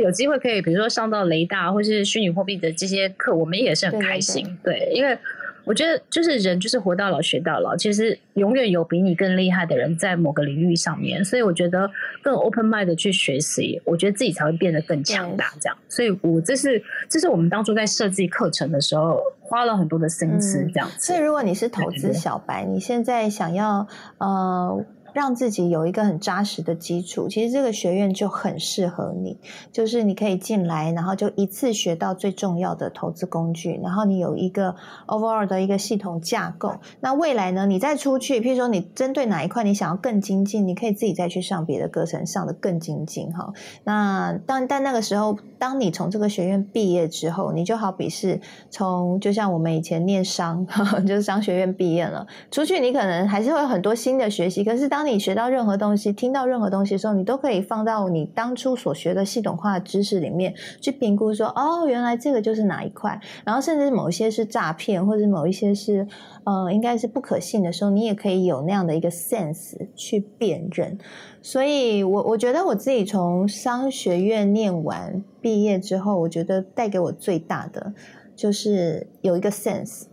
[0.00, 4.58] 有机会可以，比如说上到雷大或是虚拟货币的这些课，我们也是很开心。
[4.64, 5.18] 对，因为
[5.64, 11.90] 我觉得就是人就是活到老学到老，其实永远有比你更厉害的人在某个领域上面，所以我觉得
[12.22, 15.52] 更 open mind 的去学习，我觉得自己才会变得更强大。
[15.60, 20.64] 这样，所以我这是这是我们当初在设计课程的时候花了很多的心思。
[20.72, 23.86] 这样，所以如果你是投资小白，你现在想要
[24.18, 24.84] 呃。
[25.16, 29.38] 让自己有一个很扎实的基础，其实这个学院就很适合你。
[29.72, 36.74] 就是你可以进来，然后就一次学到最重要的投资工具，然后你有一个 overall 的一个系统架构。
[37.00, 43.50] 那未来呢，你再出去，譬如说你针对哪一块你想要更精进，你可以自己再去上别的课程，上的更精进哈。
[43.84, 48.38] 那当但那个时候，当你从这个学院毕业之后，你就好比是
[48.68, 50.66] 从就像我们以前念商，
[51.08, 66.06] 就是商学院毕业了，出去你可能还是会有很多新的学习，可是当你学到任何东西，听到任何东西的时候，你都可以放到你当初所学的系统化的知识里面去评估，说哦，原来这个就是哪一块，然后甚至某一些是诈骗，或者某一些是
[66.44, 70.98] 呃，应该是不可信的时候，你也可以有那样的一个 sense 去辨认。
[71.40, 77.92] 所以，我我觉得我自己从商学院念完毕业之后，我觉得带给我最大的
[78.34, 80.04] 就是有一个 sense。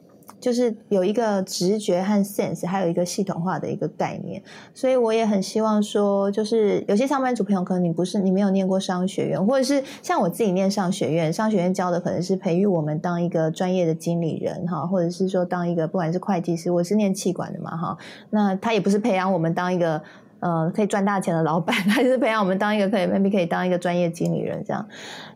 [0.44, 17.98] 就是有一个直觉和 sense，还有一个系统化的一个概念，所以我也很希望说，就是有些上班族朋友，可能你不是你没有念过商学院，或者是像我自己念商学院，商学院教的可能是培育我们当一个专业的经理人哈，或者是说当一个不管是会计师，我是念气管的嘛哈，
[18.30, 20.02] 那他也不是培养我们当一个。
[20.44, 24.86] 呃可以赚大钱的老板，他是培养我们当一个可以 maybe 可以当一个专业经理人这样。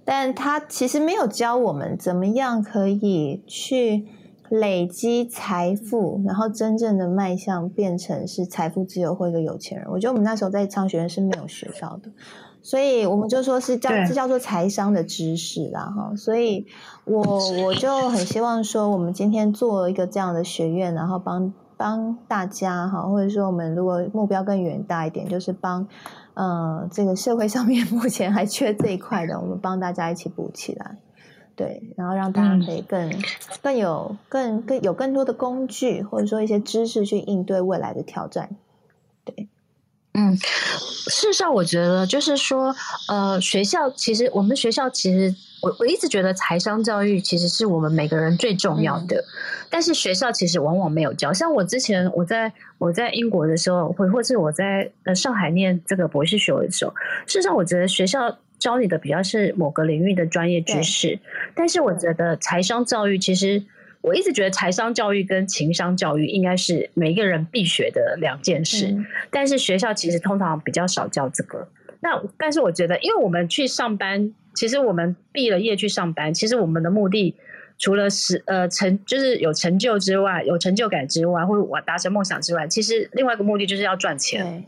[0.03, 4.05] 但他其实没有教我们怎么样可以去
[4.50, 9.88] 累积财富，然后真正的迈向变成是财富自由或一个有钱人。
[9.89, 12.12] 我觉得我们那时候在商学院是没有学到的。
[12.64, 16.14] 所以我们就说是叫这叫做财商的知识啦，哈。
[16.18, 16.66] 所以
[17.06, 17.22] 我
[17.64, 25.88] 我就很希望说，我们今天做一个这样的学院，然后帮帮大家哈，或者说我们如果目标更远大一点，就是帮
[26.34, 30.98] 呃这个社会上面 目前还缺这一块的，我们帮大家一起补起来，
[31.58, 33.12] 对，然后让大家可以更
[33.62, 38.55] 更有更更有更多的工具，或者说一些知识去应对未来的挑战，
[39.26, 39.49] 对。
[40.14, 42.76] 嗯，事实上，我觉得就是说，
[43.08, 49.24] 呃，学校其实我们学校其实，我我一直觉得财商教育其实是我们每个人最重要的，
[49.70, 51.32] 但是学校其实往往没有教。
[51.32, 56.91] 像我之前我在我在英国的时候，或或是我在呃上海念这个博士学位的时候，
[57.28, 61.20] 事实上我觉得学校教你的比较是某个领域的专业知识，
[61.55, 63.64] 但是我觉得财商教育其实。
[64.01, 68.95] 我一直觉得财商教育跟情商教育应该是每一个人必学的两件事，
[69.32, 71.68] 但是学校其实通常比较少教这个。
[71.99, 77.36] 那但是我觉得，因为我们去上班，其实我们毕了业去上班，其实我们的目的
[77.78, 84.64] 除了是呃成就是有成就之外，有成就感之外，或者我达成梦想之外，其实另外一个目的就是要赚钱，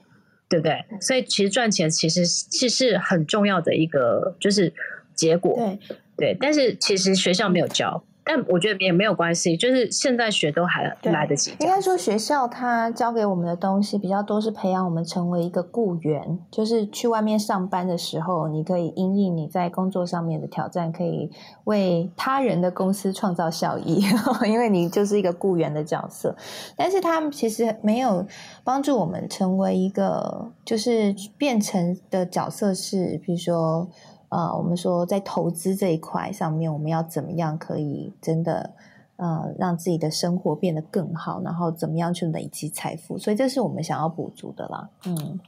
[0.50, 0.84] 对不对？
[1.00, 4.74] 所以其实赚钱其实是是很重要的一个就是
[5.14, 6.38] 结果，对对。
[6.39, 8.04] 但是其实学校没有教。
[8.24, 11.51] 但我觉得也没有关系，就是现在学都还来得及。
[11.59, 21.32] 应该说，学校它教给我们的东西比较多，是培养我们成为一个雇员，就是去外面上班的时候，你可以因应你在工作上面的挑战，可以
[21.63, 24.03] 为他人的公司创造效益，
[24.45, 26.36] 因为你就是一个雇员的角色。
[26.76, 28.26] 但是他们其实没有
[28.63, 33.88] 帮助我们成为一个，就是变成的角色是，比如说。
[34.30, 38.72] 呃，我们说在投资这一块上面，我们要怎么样可以真的
[39.18, 43.18] 呃让自己的生活变得更好，然后怎么样去累积财富？
[43.18, 44.90] 所以这是我们想要补足的啦。
[45.06, 45.40] 嗯，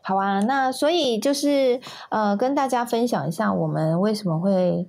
[0.00, 4.88] 好啊，那所以就是呃跟大家分享一下，我们为什么会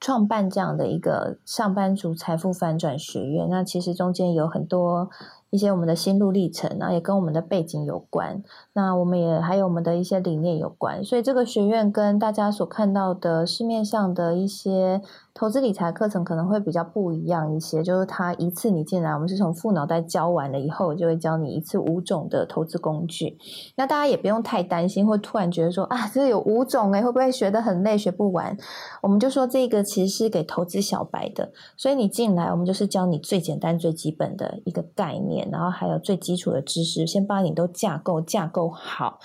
[0.00, 3.48] 创办这样的一个上班族财富反转学院？
[3.48, 5.08] 那其实中间有很多。
[5.50, 8.42] 一些我们的心路历程然后，也跟我们的背景有关。
[8.72, 15.00] 那我们也还有我们的一些理念有关，所以这个学院跟大家所看到的市面上的一些。
[15.32, 23.38] 投资理财课程可能会比较不一样一些，就是它一次你进来，我们是从副脑袋教完了以后，就会教你一次五种的投资工具。
[23.76, 28.56] 那大家也不用太担心，会突然觉得说啊，这有五种哎，会不会学得很累，学不完？
[29.02, 39.20] 我们就说这个其实是给投资小白的，所以你进来，我们就是教你最简单、最基本的一个概念，然后还有最基础的知识，先把你都架构架构好。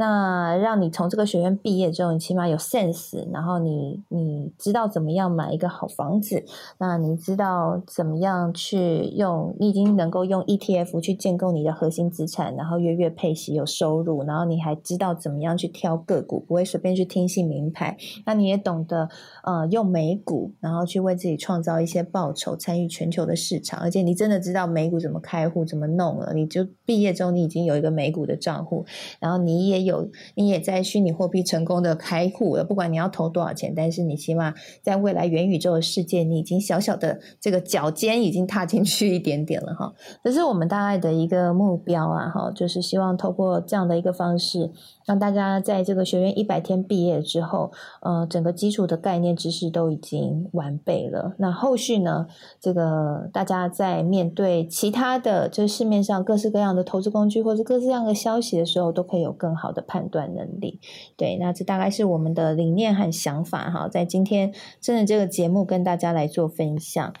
[0.00, 6.44] 那让你从这个学院毕业之后，你起码有 sense，然后你你知道怎么样买一个好房子，
[6.78, 17.96] 那你知道怎么样去用，你已经能够用 ETF 去建构你的核心资产，然后月月配息有收入，然后你还知道怎么样去挑个股，不会随便去听信名牌。
[18.24, 19.08] 那你也懂得
[19.42, 28.86] 呃用美股，然后去为自己创造一些报酬，参与全球的市场，而且你真的知道美股怎么开户怎么弄了，你就毕业之后你已经有一个美股的账户，
[29.18, 29.87] 然后你也。
[29.88, 32.62] 有，你也在虚拟货币成功的开户了。
[32.62, 39.92] 不管你要投多少钱，但是你起码在未来元宇宙的世界，你已经小小的这个脚尖已经踏进去一点点了哈。
[40.22, 44.70] 这是我们大概的一个目标啊哈，就是希望透过这样的一个方式。
[45.08, 51.34] 让大家在这个学院一百天毕业之后，呃，整个基础的概念知识都已经完备了。
[51.38, 52.26] 那后续呢？
[52.60, 60.78] 这个大家在面对其他的，就是市面上各式各样的投资工具或者各式各样的消息的时候，都可以有更好的判断能力。
[61.16, 63.88] 对，那这大概是我们的理念和想法哈。
[63.88, 67.14] 在今天真的这个节目跟大家来做分享。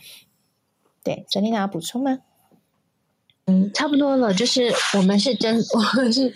[1.02, 2.18] 对，小丽娜补充吗？
[3.48, 4.32] 嗯，差不多了。
[4.32, 6.32] 就是我们是真，我们是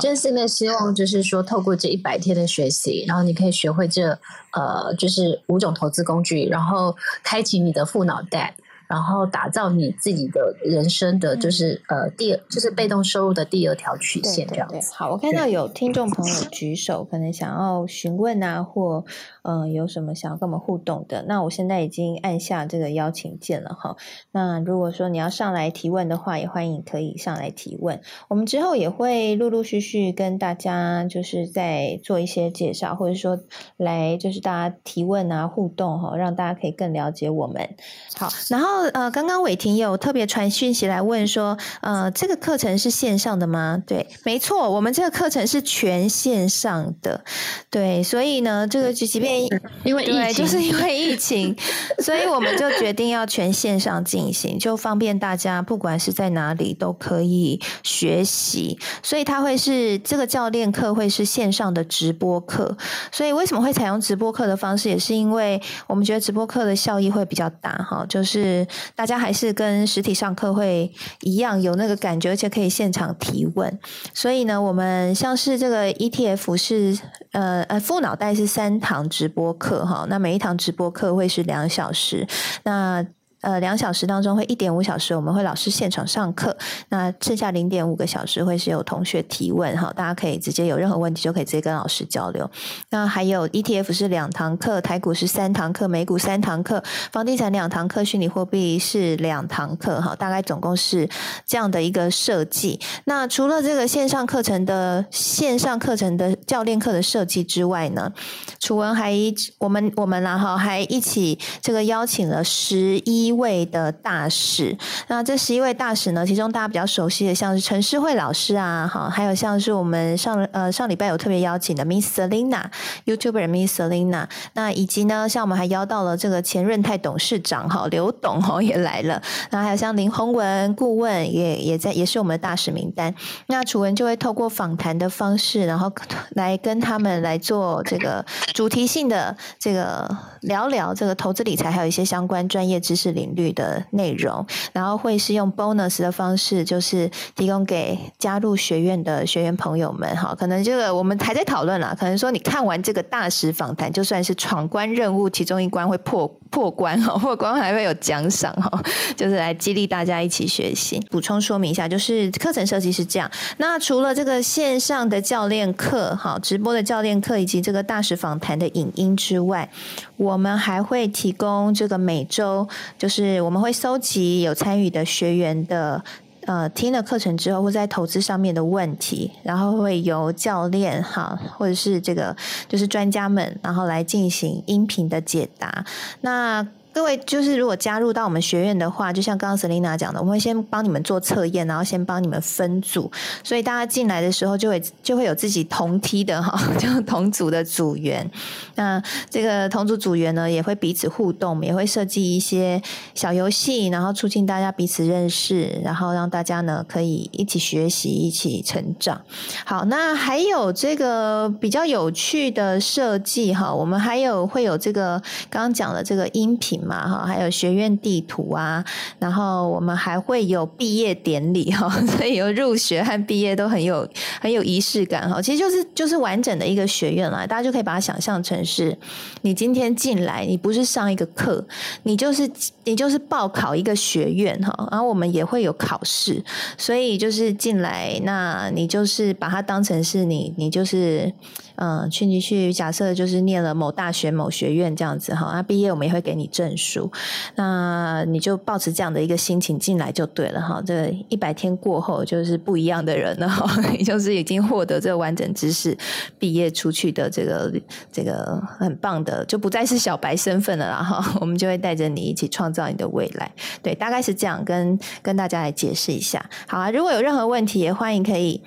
[0.00, 4.18] 真心的希望，就是说透过这一百天的学习，然后你可以学会这
[4.52, 8.56] 呃，就是五种投资工具，然后开启你的副脑袋。
[8.94, 14.78] 然后打造你自己的人生的就是呃第二就是被动收入的第二条曲线这样子。
[14.94, 19.04] 好，我看到有听众朋友举手，可能想要询问啊，或
[19.42, 23.96] 嗯有什么想要跟我们互动的，那我现在已经按下这个邀请键了哈。
[24.30, 28.00] 那如果说你要上来提问的话，也欢迎可以上来提问。
[28.28, 33.40] 我们之后也会陆陆续续跟大家就是在做一些介绍，或者说
[33.76, 37.68] 来就是大家提问啊互动哈，让大家可以更了解我们。
[38.16, 38.83] 好，然后。
[38.90, 43.82] 呃，刚刚伟霆有特别传讯息来问说，呃，这个课程是线上的吗？
[43.86, 47.24] 对，没错，我们这个课程是全线上的。
[47.70, 49.42] 对，所以呢，这个即便
[49.84, 51.56] 因为疫情，就是因为疫情，
[52.02, 58.78] 所以我们就决定要全线上进行，就方便大家不管是在哪里都可以学习。
[59.02, 62.76] 所以它会是这个教练课会是线上的直播课。
[63.10, 68.63] 所以为什么会采用直播课的方式，也是因为我们觉得直播课的效益会比较大哈，就是
[68.94, 73.78] 大家还是跟实体上课会一样有那个感觉，而且可以现场提问。
[74.12, 76.98] 所以呢，我们像是这个 ETF 是
[77.32, 82.26] 呃呃副脑袋是三堂直播课哈，那每一堂直播课会是两小时，
[82.64, 83.04] 那。
[83.44, 86.56] 呃，两小时当中会一点五小时，我们会老师现场上课，
[86.88, 92.50] 那剩下零点五个小时会是有同学提问哈，大家可以直接有任何问题就可以直接跟老师交流。
[92.88, 96.82] 那还有 ETF 是两堂课，台股是三堂课，美股三堂课，
[97.12, 101.06] 房地产两堂课，虚拟货币是两堂课哈，大概总共是
[101.46, 102.80] 这样的一个设计。
[103.04, 108.10] 那除了这个线上课程的线上课程的教练课的设计之外呢，
[108.58, 113.33] 楚文还一我们我们然后还一起这个邀请了十一。
[113.34, 114.76] 位的大使，
[115.08, 116.26] 那这十一位大使呢？
[116.26, 133.14] 其中大家比较熟悉的，像是陈诗慧老师啊，哈，还有像是我们上呃上礼拜有特别邀请的 Miss Selina，YouTuber Miss Selina，那以及呢，像我们还邀到了这个前润泰董事长哈刘董哦也来了，那还有像林宏文顾问也也在，也是我们的大使名单。
[133.46, 135.92] 那楚文就会透过访谈的方式，然后
[136.30, 140.08] 来跟他们来做这个主题性的这个
[140.40, 143.23] 聊聊这个投资理财，还有一些相关专业知识领。
[143.24, 150.34] 频率的内容，然后会是用 bonus 的方式，就是提供给加入学院的学员朋友们哈。
[150.34, 158.82] 可能这个我们还在讨论啦，可能说你看完这个大使访谈，就算是闯关任务其中一关会破破关哈， 破关还会有奖赏哈，
[159.16, 161.00] 就是来激励大家一起学习。
[161.10, 163.30] 补充说明一下，就是课程设计是这样。
[163.56, 169.68] 那除了这个线上的教练课哈，直播的教练课以及这个大使访谈的影音之外，
[170.16, 172.66] 我们还会提供这个每周
[172.98, 173.42] 就是。
[173.44, 176.02] 我们会搜集有参与的学员的
[176.46, 182.34] 呃听了课程之后，或在投资上面的问题，然后会由教练哈，或者是这个
[182.68, 185.84] 就是专家们，然后来进行音频的解答。
[186.22, 193.10] 那各位就是如果加入到我们学院的话，就像刚刚 Selina 讲的，我们会先帮你们做测验，然后先帮你们分组，
[193.42, 198.30] 所以大家进来的时候就会 就会有自己同梯的 哈，就同组的组员。
[198.76, 202.80] 那这个同组组员呢，也会彼此互动，也会设计一些
[203.12, 209.20] 小游戏，然后促进大家彼此认识，然后让大家呢可以一起学习，一起成长。
[209.64, 215.20] 好，那还有这个比较有趣的设计哈，我们还有会有这个
[215.50, 216.83] 刚刚讲的这个音频。
[216.84, 218.84] 嘛哈，还有学院地图啊，
[219.18, 224.08] 然后我们还会有毕业典礼哈， 所以有入学和毕业都很有
[224.40, 225.40] 很有仪式感哈。
[225.40, 228.96] 其实就是就是完整的一个学院啦，大家就可以把它想象成是，
[229.42, 231.64] 你今天进来，你不是上一个课，
[232.02, 232.50] 你就是
[232.84, 236.44] 你就是报考一个学院哈，然后我们也会有考试，
[236.76, 241.32] 所以就是进来，那你就是把它当成是你，你就是。
[241.76, 247.10] 嗯，去你去假设就是念了某大学某学院这样子哈，那毕业我们也会给你证书，
[247.56, 250.82] 那你就抱持这样的一个心情进来就对了哈。
[250.86, 255.96] 这一百天过后就是不一样的人了哈， 就是已经获得这个完整知识，
[256.38, 257.72] 毕业出去的这个
[258.12, 261.24] 这个很棒的，就不再是小白身份了啦哈。
[261.40, 263.50] 我们就会带着你一起创造你的未来，
[263.82, 266.44] 对，大概是这样跟跟大家来解释一下。
[266.68, 268.62] 好啊，如果有任何问题，也欢迎可以。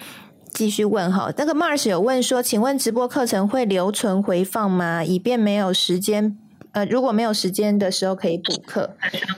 [0.53, 5.03] 继续问哈，那个 Mars 有问说，请问直播课程会留存回放吗？
[5.03, 6.37] 以便没有时间，
[6.71, 8.95] 呃，如果没有时间的时候可以补课。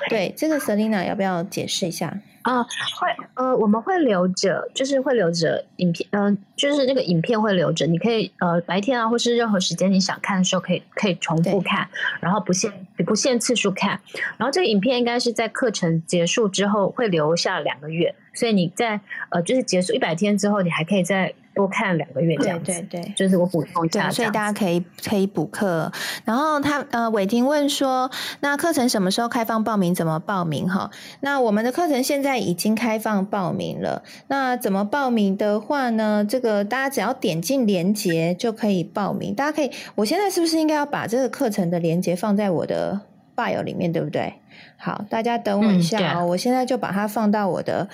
[0.10, 2.20] 对，这个 Selina 要不要解释一下？
[2.44, 11.88] 啊，会，呃，我们会留着，就是会留着影片，嗯，就是那个影片会留着，你可以，呃，白天啊，或是任何时间你想看的时候，可以可以重复看，
[12.22, 12.72] 然后不限
[13.06, 14.00] 不限次数看，
[14.38, 18.16] 然后这个影片应该是在课程结束之后会留下两个月。
[18.34, 22.72] 所以你在呃，就是结束一百天之后，你还可以再多看两个月这样子。
[22.72, 24.10] 对对对，就是我补充一下。
[24.10, 25.92] 所以大家可以可以补课。
[26.26, 29.94] 然后他呃，伟霆问说，那课程什么时候开放报名？
[29.94, 30.70] 怎么报名？
[30.70, 30.90] 哈，
[31.22, 34.04] 那我们的课程现在已经开放报名了。
[34.28, 36.26] 那怎么报名的话呢？
[36.28, 39.36] 这个大家只要点进链接就可以报名。
[39.36, 43.02] 大家可以，我现在是不是应该要把这个课程的链接放在我的
[43.36, 44.34] bio 里面，对不对？
[44.78, 47.88] 好，大家等我一下哦，我现在就把它放到我的。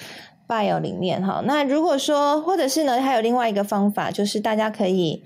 [0.47, 5.23] Bio 里面哈，那如果说或者是呢，还有另外一个方法，就是大家可以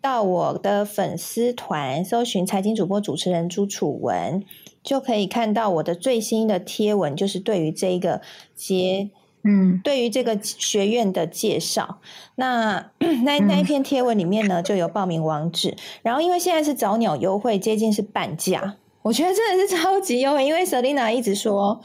[0.00, 4.44] 到我的粉丝团搜寻财经主播主持人朱楚文，
[4.82, 8.20] 就可以看到我的最新的贴文，就是对于这一个
[8.54, 9.10] 节。
[9.44, 11.98] 嗯，对于这个学院的介绍，
[12.36, 12.92] 那
[13.24, 15.76] 那那一篇贴文里面呢，就有报名网址。
[16.02, 20.44] 然后因为现在是早鸟优惠，接近是半价，我觉得真的是超级优惠。
[20.44, 21.80] 因为 Selina 一直说，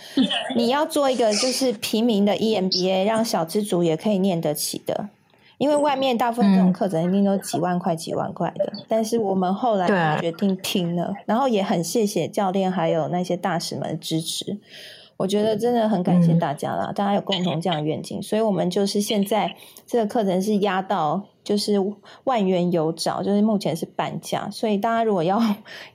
[0.56, 5.10] 你要做一个就是平民的 EMBA，让小资族也可以念得起的。
[5.58, 14.60] 因为外面大部分这种课程一定都几万块、几万块的，但是我们后来决定听了，然后也很谢谢教练还有那些大使们的支持。
[15.18, 19.56] 我觉得真的很感谢大家啦，大家有共同这样的愿景，所以我们就是现在
[19.86, 21.74] 这个课程是压到就是
[22.26, 25.42] 万元有找，就是目前是半价，所以大家如果要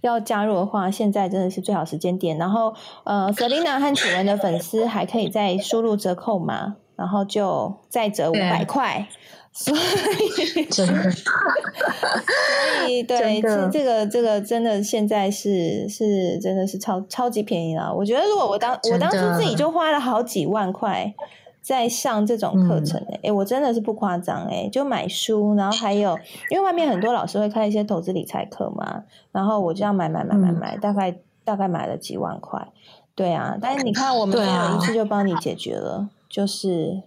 [0.00, 2.36] 要加入的话，现在真的是最好时间点。
[2.36, 9.06] 然后呃，Selina 和楚文的粉丝还可以再输入折扣码，然后就再折五百块。
[9.54, 17.94] 所以，真的，所以 对，这这个这个真的现在是是真的是超超级便宜了。
[17.94, 21.14] 我觉得如果我当我当初自己就花了好几万块
[21.60, 32.66] 在上这种课程，哎，我真的是不夸张，哎，就买书，然后还有因为外面很多老师会开一些投资理财课嘛，然后我就要买买买买买，大概大概买了几万块，
[33.14, 33.58] 对啊。
[33.60, 37.02] 但是你看，我们有一次就帮你解决了，就是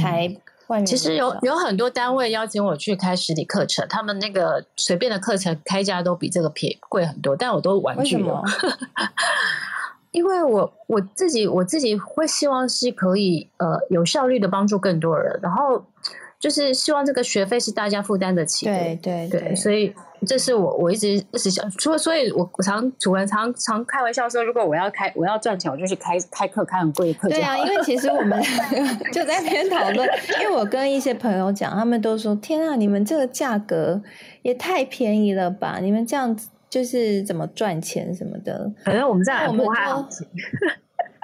[0.00, 0.36] 才。
[0.86, 8.42] 其实有有很多单位邀请我去开实体课程，他们那个随便的课程开价都比这个便贵很多，但我都婉拒了。
[10.12, 15.82] 因为我我自己我自己会希望是可以呃有效率的帮助更多人，然后
[16.42, 18.72] 就是希望这个学费是大家负担得起的。
[18.72, 19.94] 对对对，所以。
[20.24, 27.28] 这是我我一直一直想，所以所以我我常主人常常开玩笑说，如果我要开我要赚钱，我就去开开课，开很贵的课。
[27.28, 28.40] 对啊，因为其实我们
[29.12, 30.08] 就在那边讨论，
[30.40, 34.00] 因为我跟一些朋友讲，他们都说：“天啊，你们这个价格
[34.42, 35.80] 也太便宜了吧！
[35.82, 39.66] 你们这样子就是怎么赚钱什么的？”反正我们在我们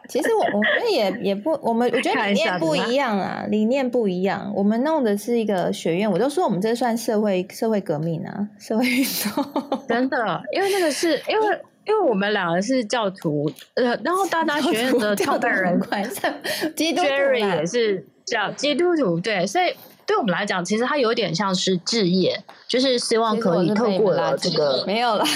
[0.08, 4.50] 其实我我觉得也也不，我们我觉得理念不一样啊，理念不一样。
[4.56, 9.44] 我们弄的是一个学院，我都说我们这算社会社会革命啊，社会运动。
[9.86, 15.80] 真的，因为那个是因为 因为我们两个是教徒，呃，然后大大学院的创办人
[16.74, 19.72] 基督徒也是叫基督徒，对，所以。
[20.08, 25.22] 对我们来讲，其实它有点像是置业，就是希望可以透过了这个没有了。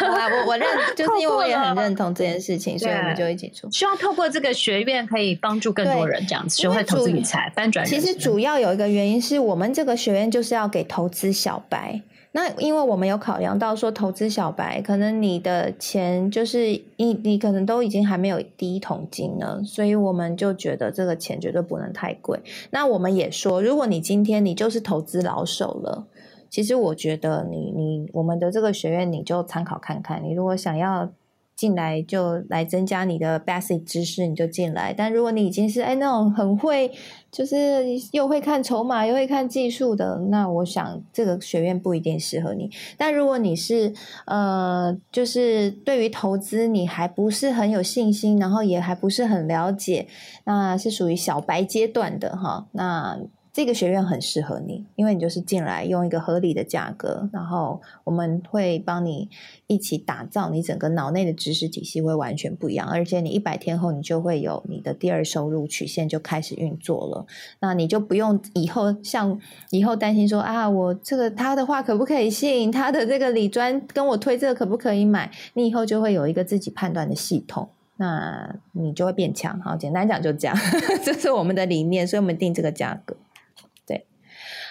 [0.00, 3.70] 我我认，就是因为我也很认同这件事情，所以我们就一起做。
[3.70, 7.84] 希望透过这个学院，可以帮助更多人这样子学会投资理财、翻转。
[7.84, 12.00] 其实主要有一个原因是我们这个学院就是要给投资小白。
[12.32, 22.40] 那因为我们有考量到说，投资小白可能你的钱就是你你可能都已经还没有第一桶金了，所以我们就觉得这个钱绝对不能太贵。
[22.70, 26.06] 那我们也说，如果你今天你就是投资老手了，
[26.50, 31.10] 其实我觉得你你我们的这个学院你就参考看看，你如果想要。
[31.58, 34.94] 进来就来增加你的 basic 知识，你就进来。
[34.96, 36.88] 但如果你已经是哎那种很会，
[37.32, 42.70] 就是又会看筹码又会看技术的，那我想这个学院不一定适合你。
[42.96, 43.92] 但如果你是
[44.26, 50.06] 呃，就是对于投资你还不是很有信心，然后也还不是很了解，
[50.44, 53.18] 那是属于小白阶段的哈，那。
[53.58, 59.28] 这个学院很适合你，因为你就是进来用一个合理的价格，然后我们会帮你
[59.66, 67.26] 一起打造你整个脑内的知识体系会完全不一样，而且你一百天后你就会有你的第二收入曲线就开始运作了，
[67.58, 69.36] 那你就不用以后像
[69.70, 79.60] 以后担心说啊，我这个他的话可不可以信，他的这个理专跟我推这个可不可以买，你以后就会有一个自己判断的系统，那你就会变强。
[79.62, 80.56] 好，简单讲就这样，
[81.02, 83.16] 这是我们的理念，所以我们定这个价格。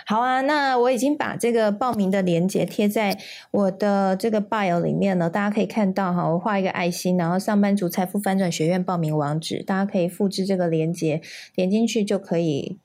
[0.10, 3.18] 好啊，那我已经把这个报名的链接贴在
[3.51, 11.22] 我的这个 bio 里面了，大家可以看到哈，我画一个爱心，然后上班族财富翻转学院报名网址，大家可以复制这个链接，
[11.53, 12.78] 点进去就可以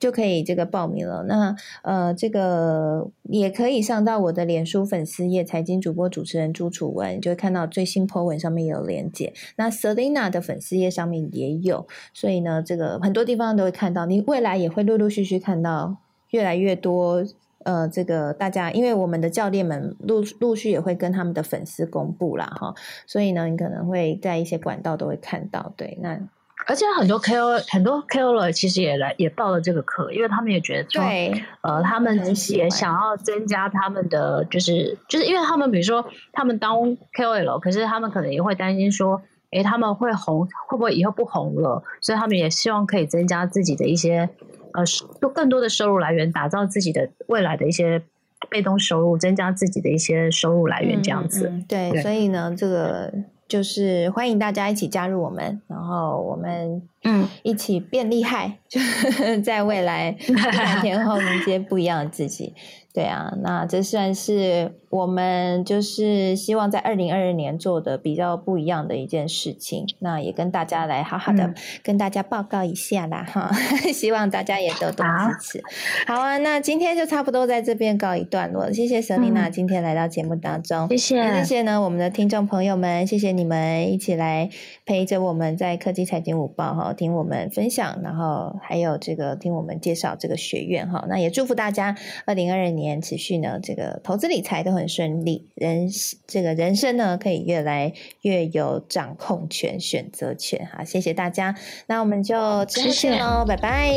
[0.00, 1.22] 就可以这个报名了。
[1.28, 1.54] 那
[1.84, 9.32] 呃，这个也可以上到我的脸书粉丝页，财经主播主持人朱楚文，就会看到最新 po 文上面有链接。
[9.54, 15.98] 那 Selina 的粉丝页上面也有，所以呢，这个很多地方都会看到，你未来也会陆陆续续看到。
[16.34, 17.24] 越来越多，
[17.62, 22.74] 呃，这个大家，因为我们的教练们陆陆续也会跟他们的粉丝公布啦，哈，
[23.06, 25.72] 所以呢，你可能会在一些管道都会看到。
[25.76, 26.18] 对，那
[26.66, 32.16] 而且很多 KOL 很多 KOL 其实也来也报了这个课，因为他们也觉得，对，呃，他们
[32.50, 36.76] 也想要增加他们的，就是就是因为他们比如说他们当
[37.16, 39.22] KOL，可是他们可能也会担心说，
[39.52, 41.80] 哎，他们会红会不会以后不红了？
[42.00, 44.28] 所以他们也希望可以增加自己的一些。
[44.74, 44.84] 呃，
[45.20, 48.02] 多更多的收入来源，打造自己的未来的一些
[48.50, 51.52] 被动收入，增加自己的一些收入来源，这样子。
[51.68, 53.12] 对，所以呢，这个
[53.46, 58.80] 就是欢迎大家一起加入我们，然后我们嗯一起变厉害，就
[59.42, 62.54] 在未来 一百天后迎接不一样的自己。
[62.92, 69.84] 对啊，那这算是我们就是希望在二零二二年做的比较不一样的一件事情。
[69.98, 71.52] 那也跟大家来好好的
[71.82, 73.50] 跟大家报告一下啦，哈，
[73.92, 75.62] 希望大家也多多支持。
[76.06, 78.70] 好啊，那今天就差不多在这边告一段落。
[78.70, 84.48] 谢谢瑟琳娜今天来到节目当中，谢谢，谢谢呢我们的听众朋友们，谢谢你们一起来
[84.86, 91.04] 陪着我们在科技财经午报哈，听我们分享，然后还有这个听我们介绍这个学院哈。
[91.08, 92.94] 那也祝福大家二零二二年。
[93.04, 95.88] 持续呢，这个投资理财都很顺利，人
[96.26, 97.92] 这个人生呢可以越来
[98.22, 100.66] 越有掌控权、选择权。
[100.66, 101.54] 哈，谢谢大家，
[101.86, 103.90] 那我们就之后见喽，拜拜，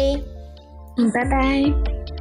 [0.98, 2.16] 嗯，拜拜。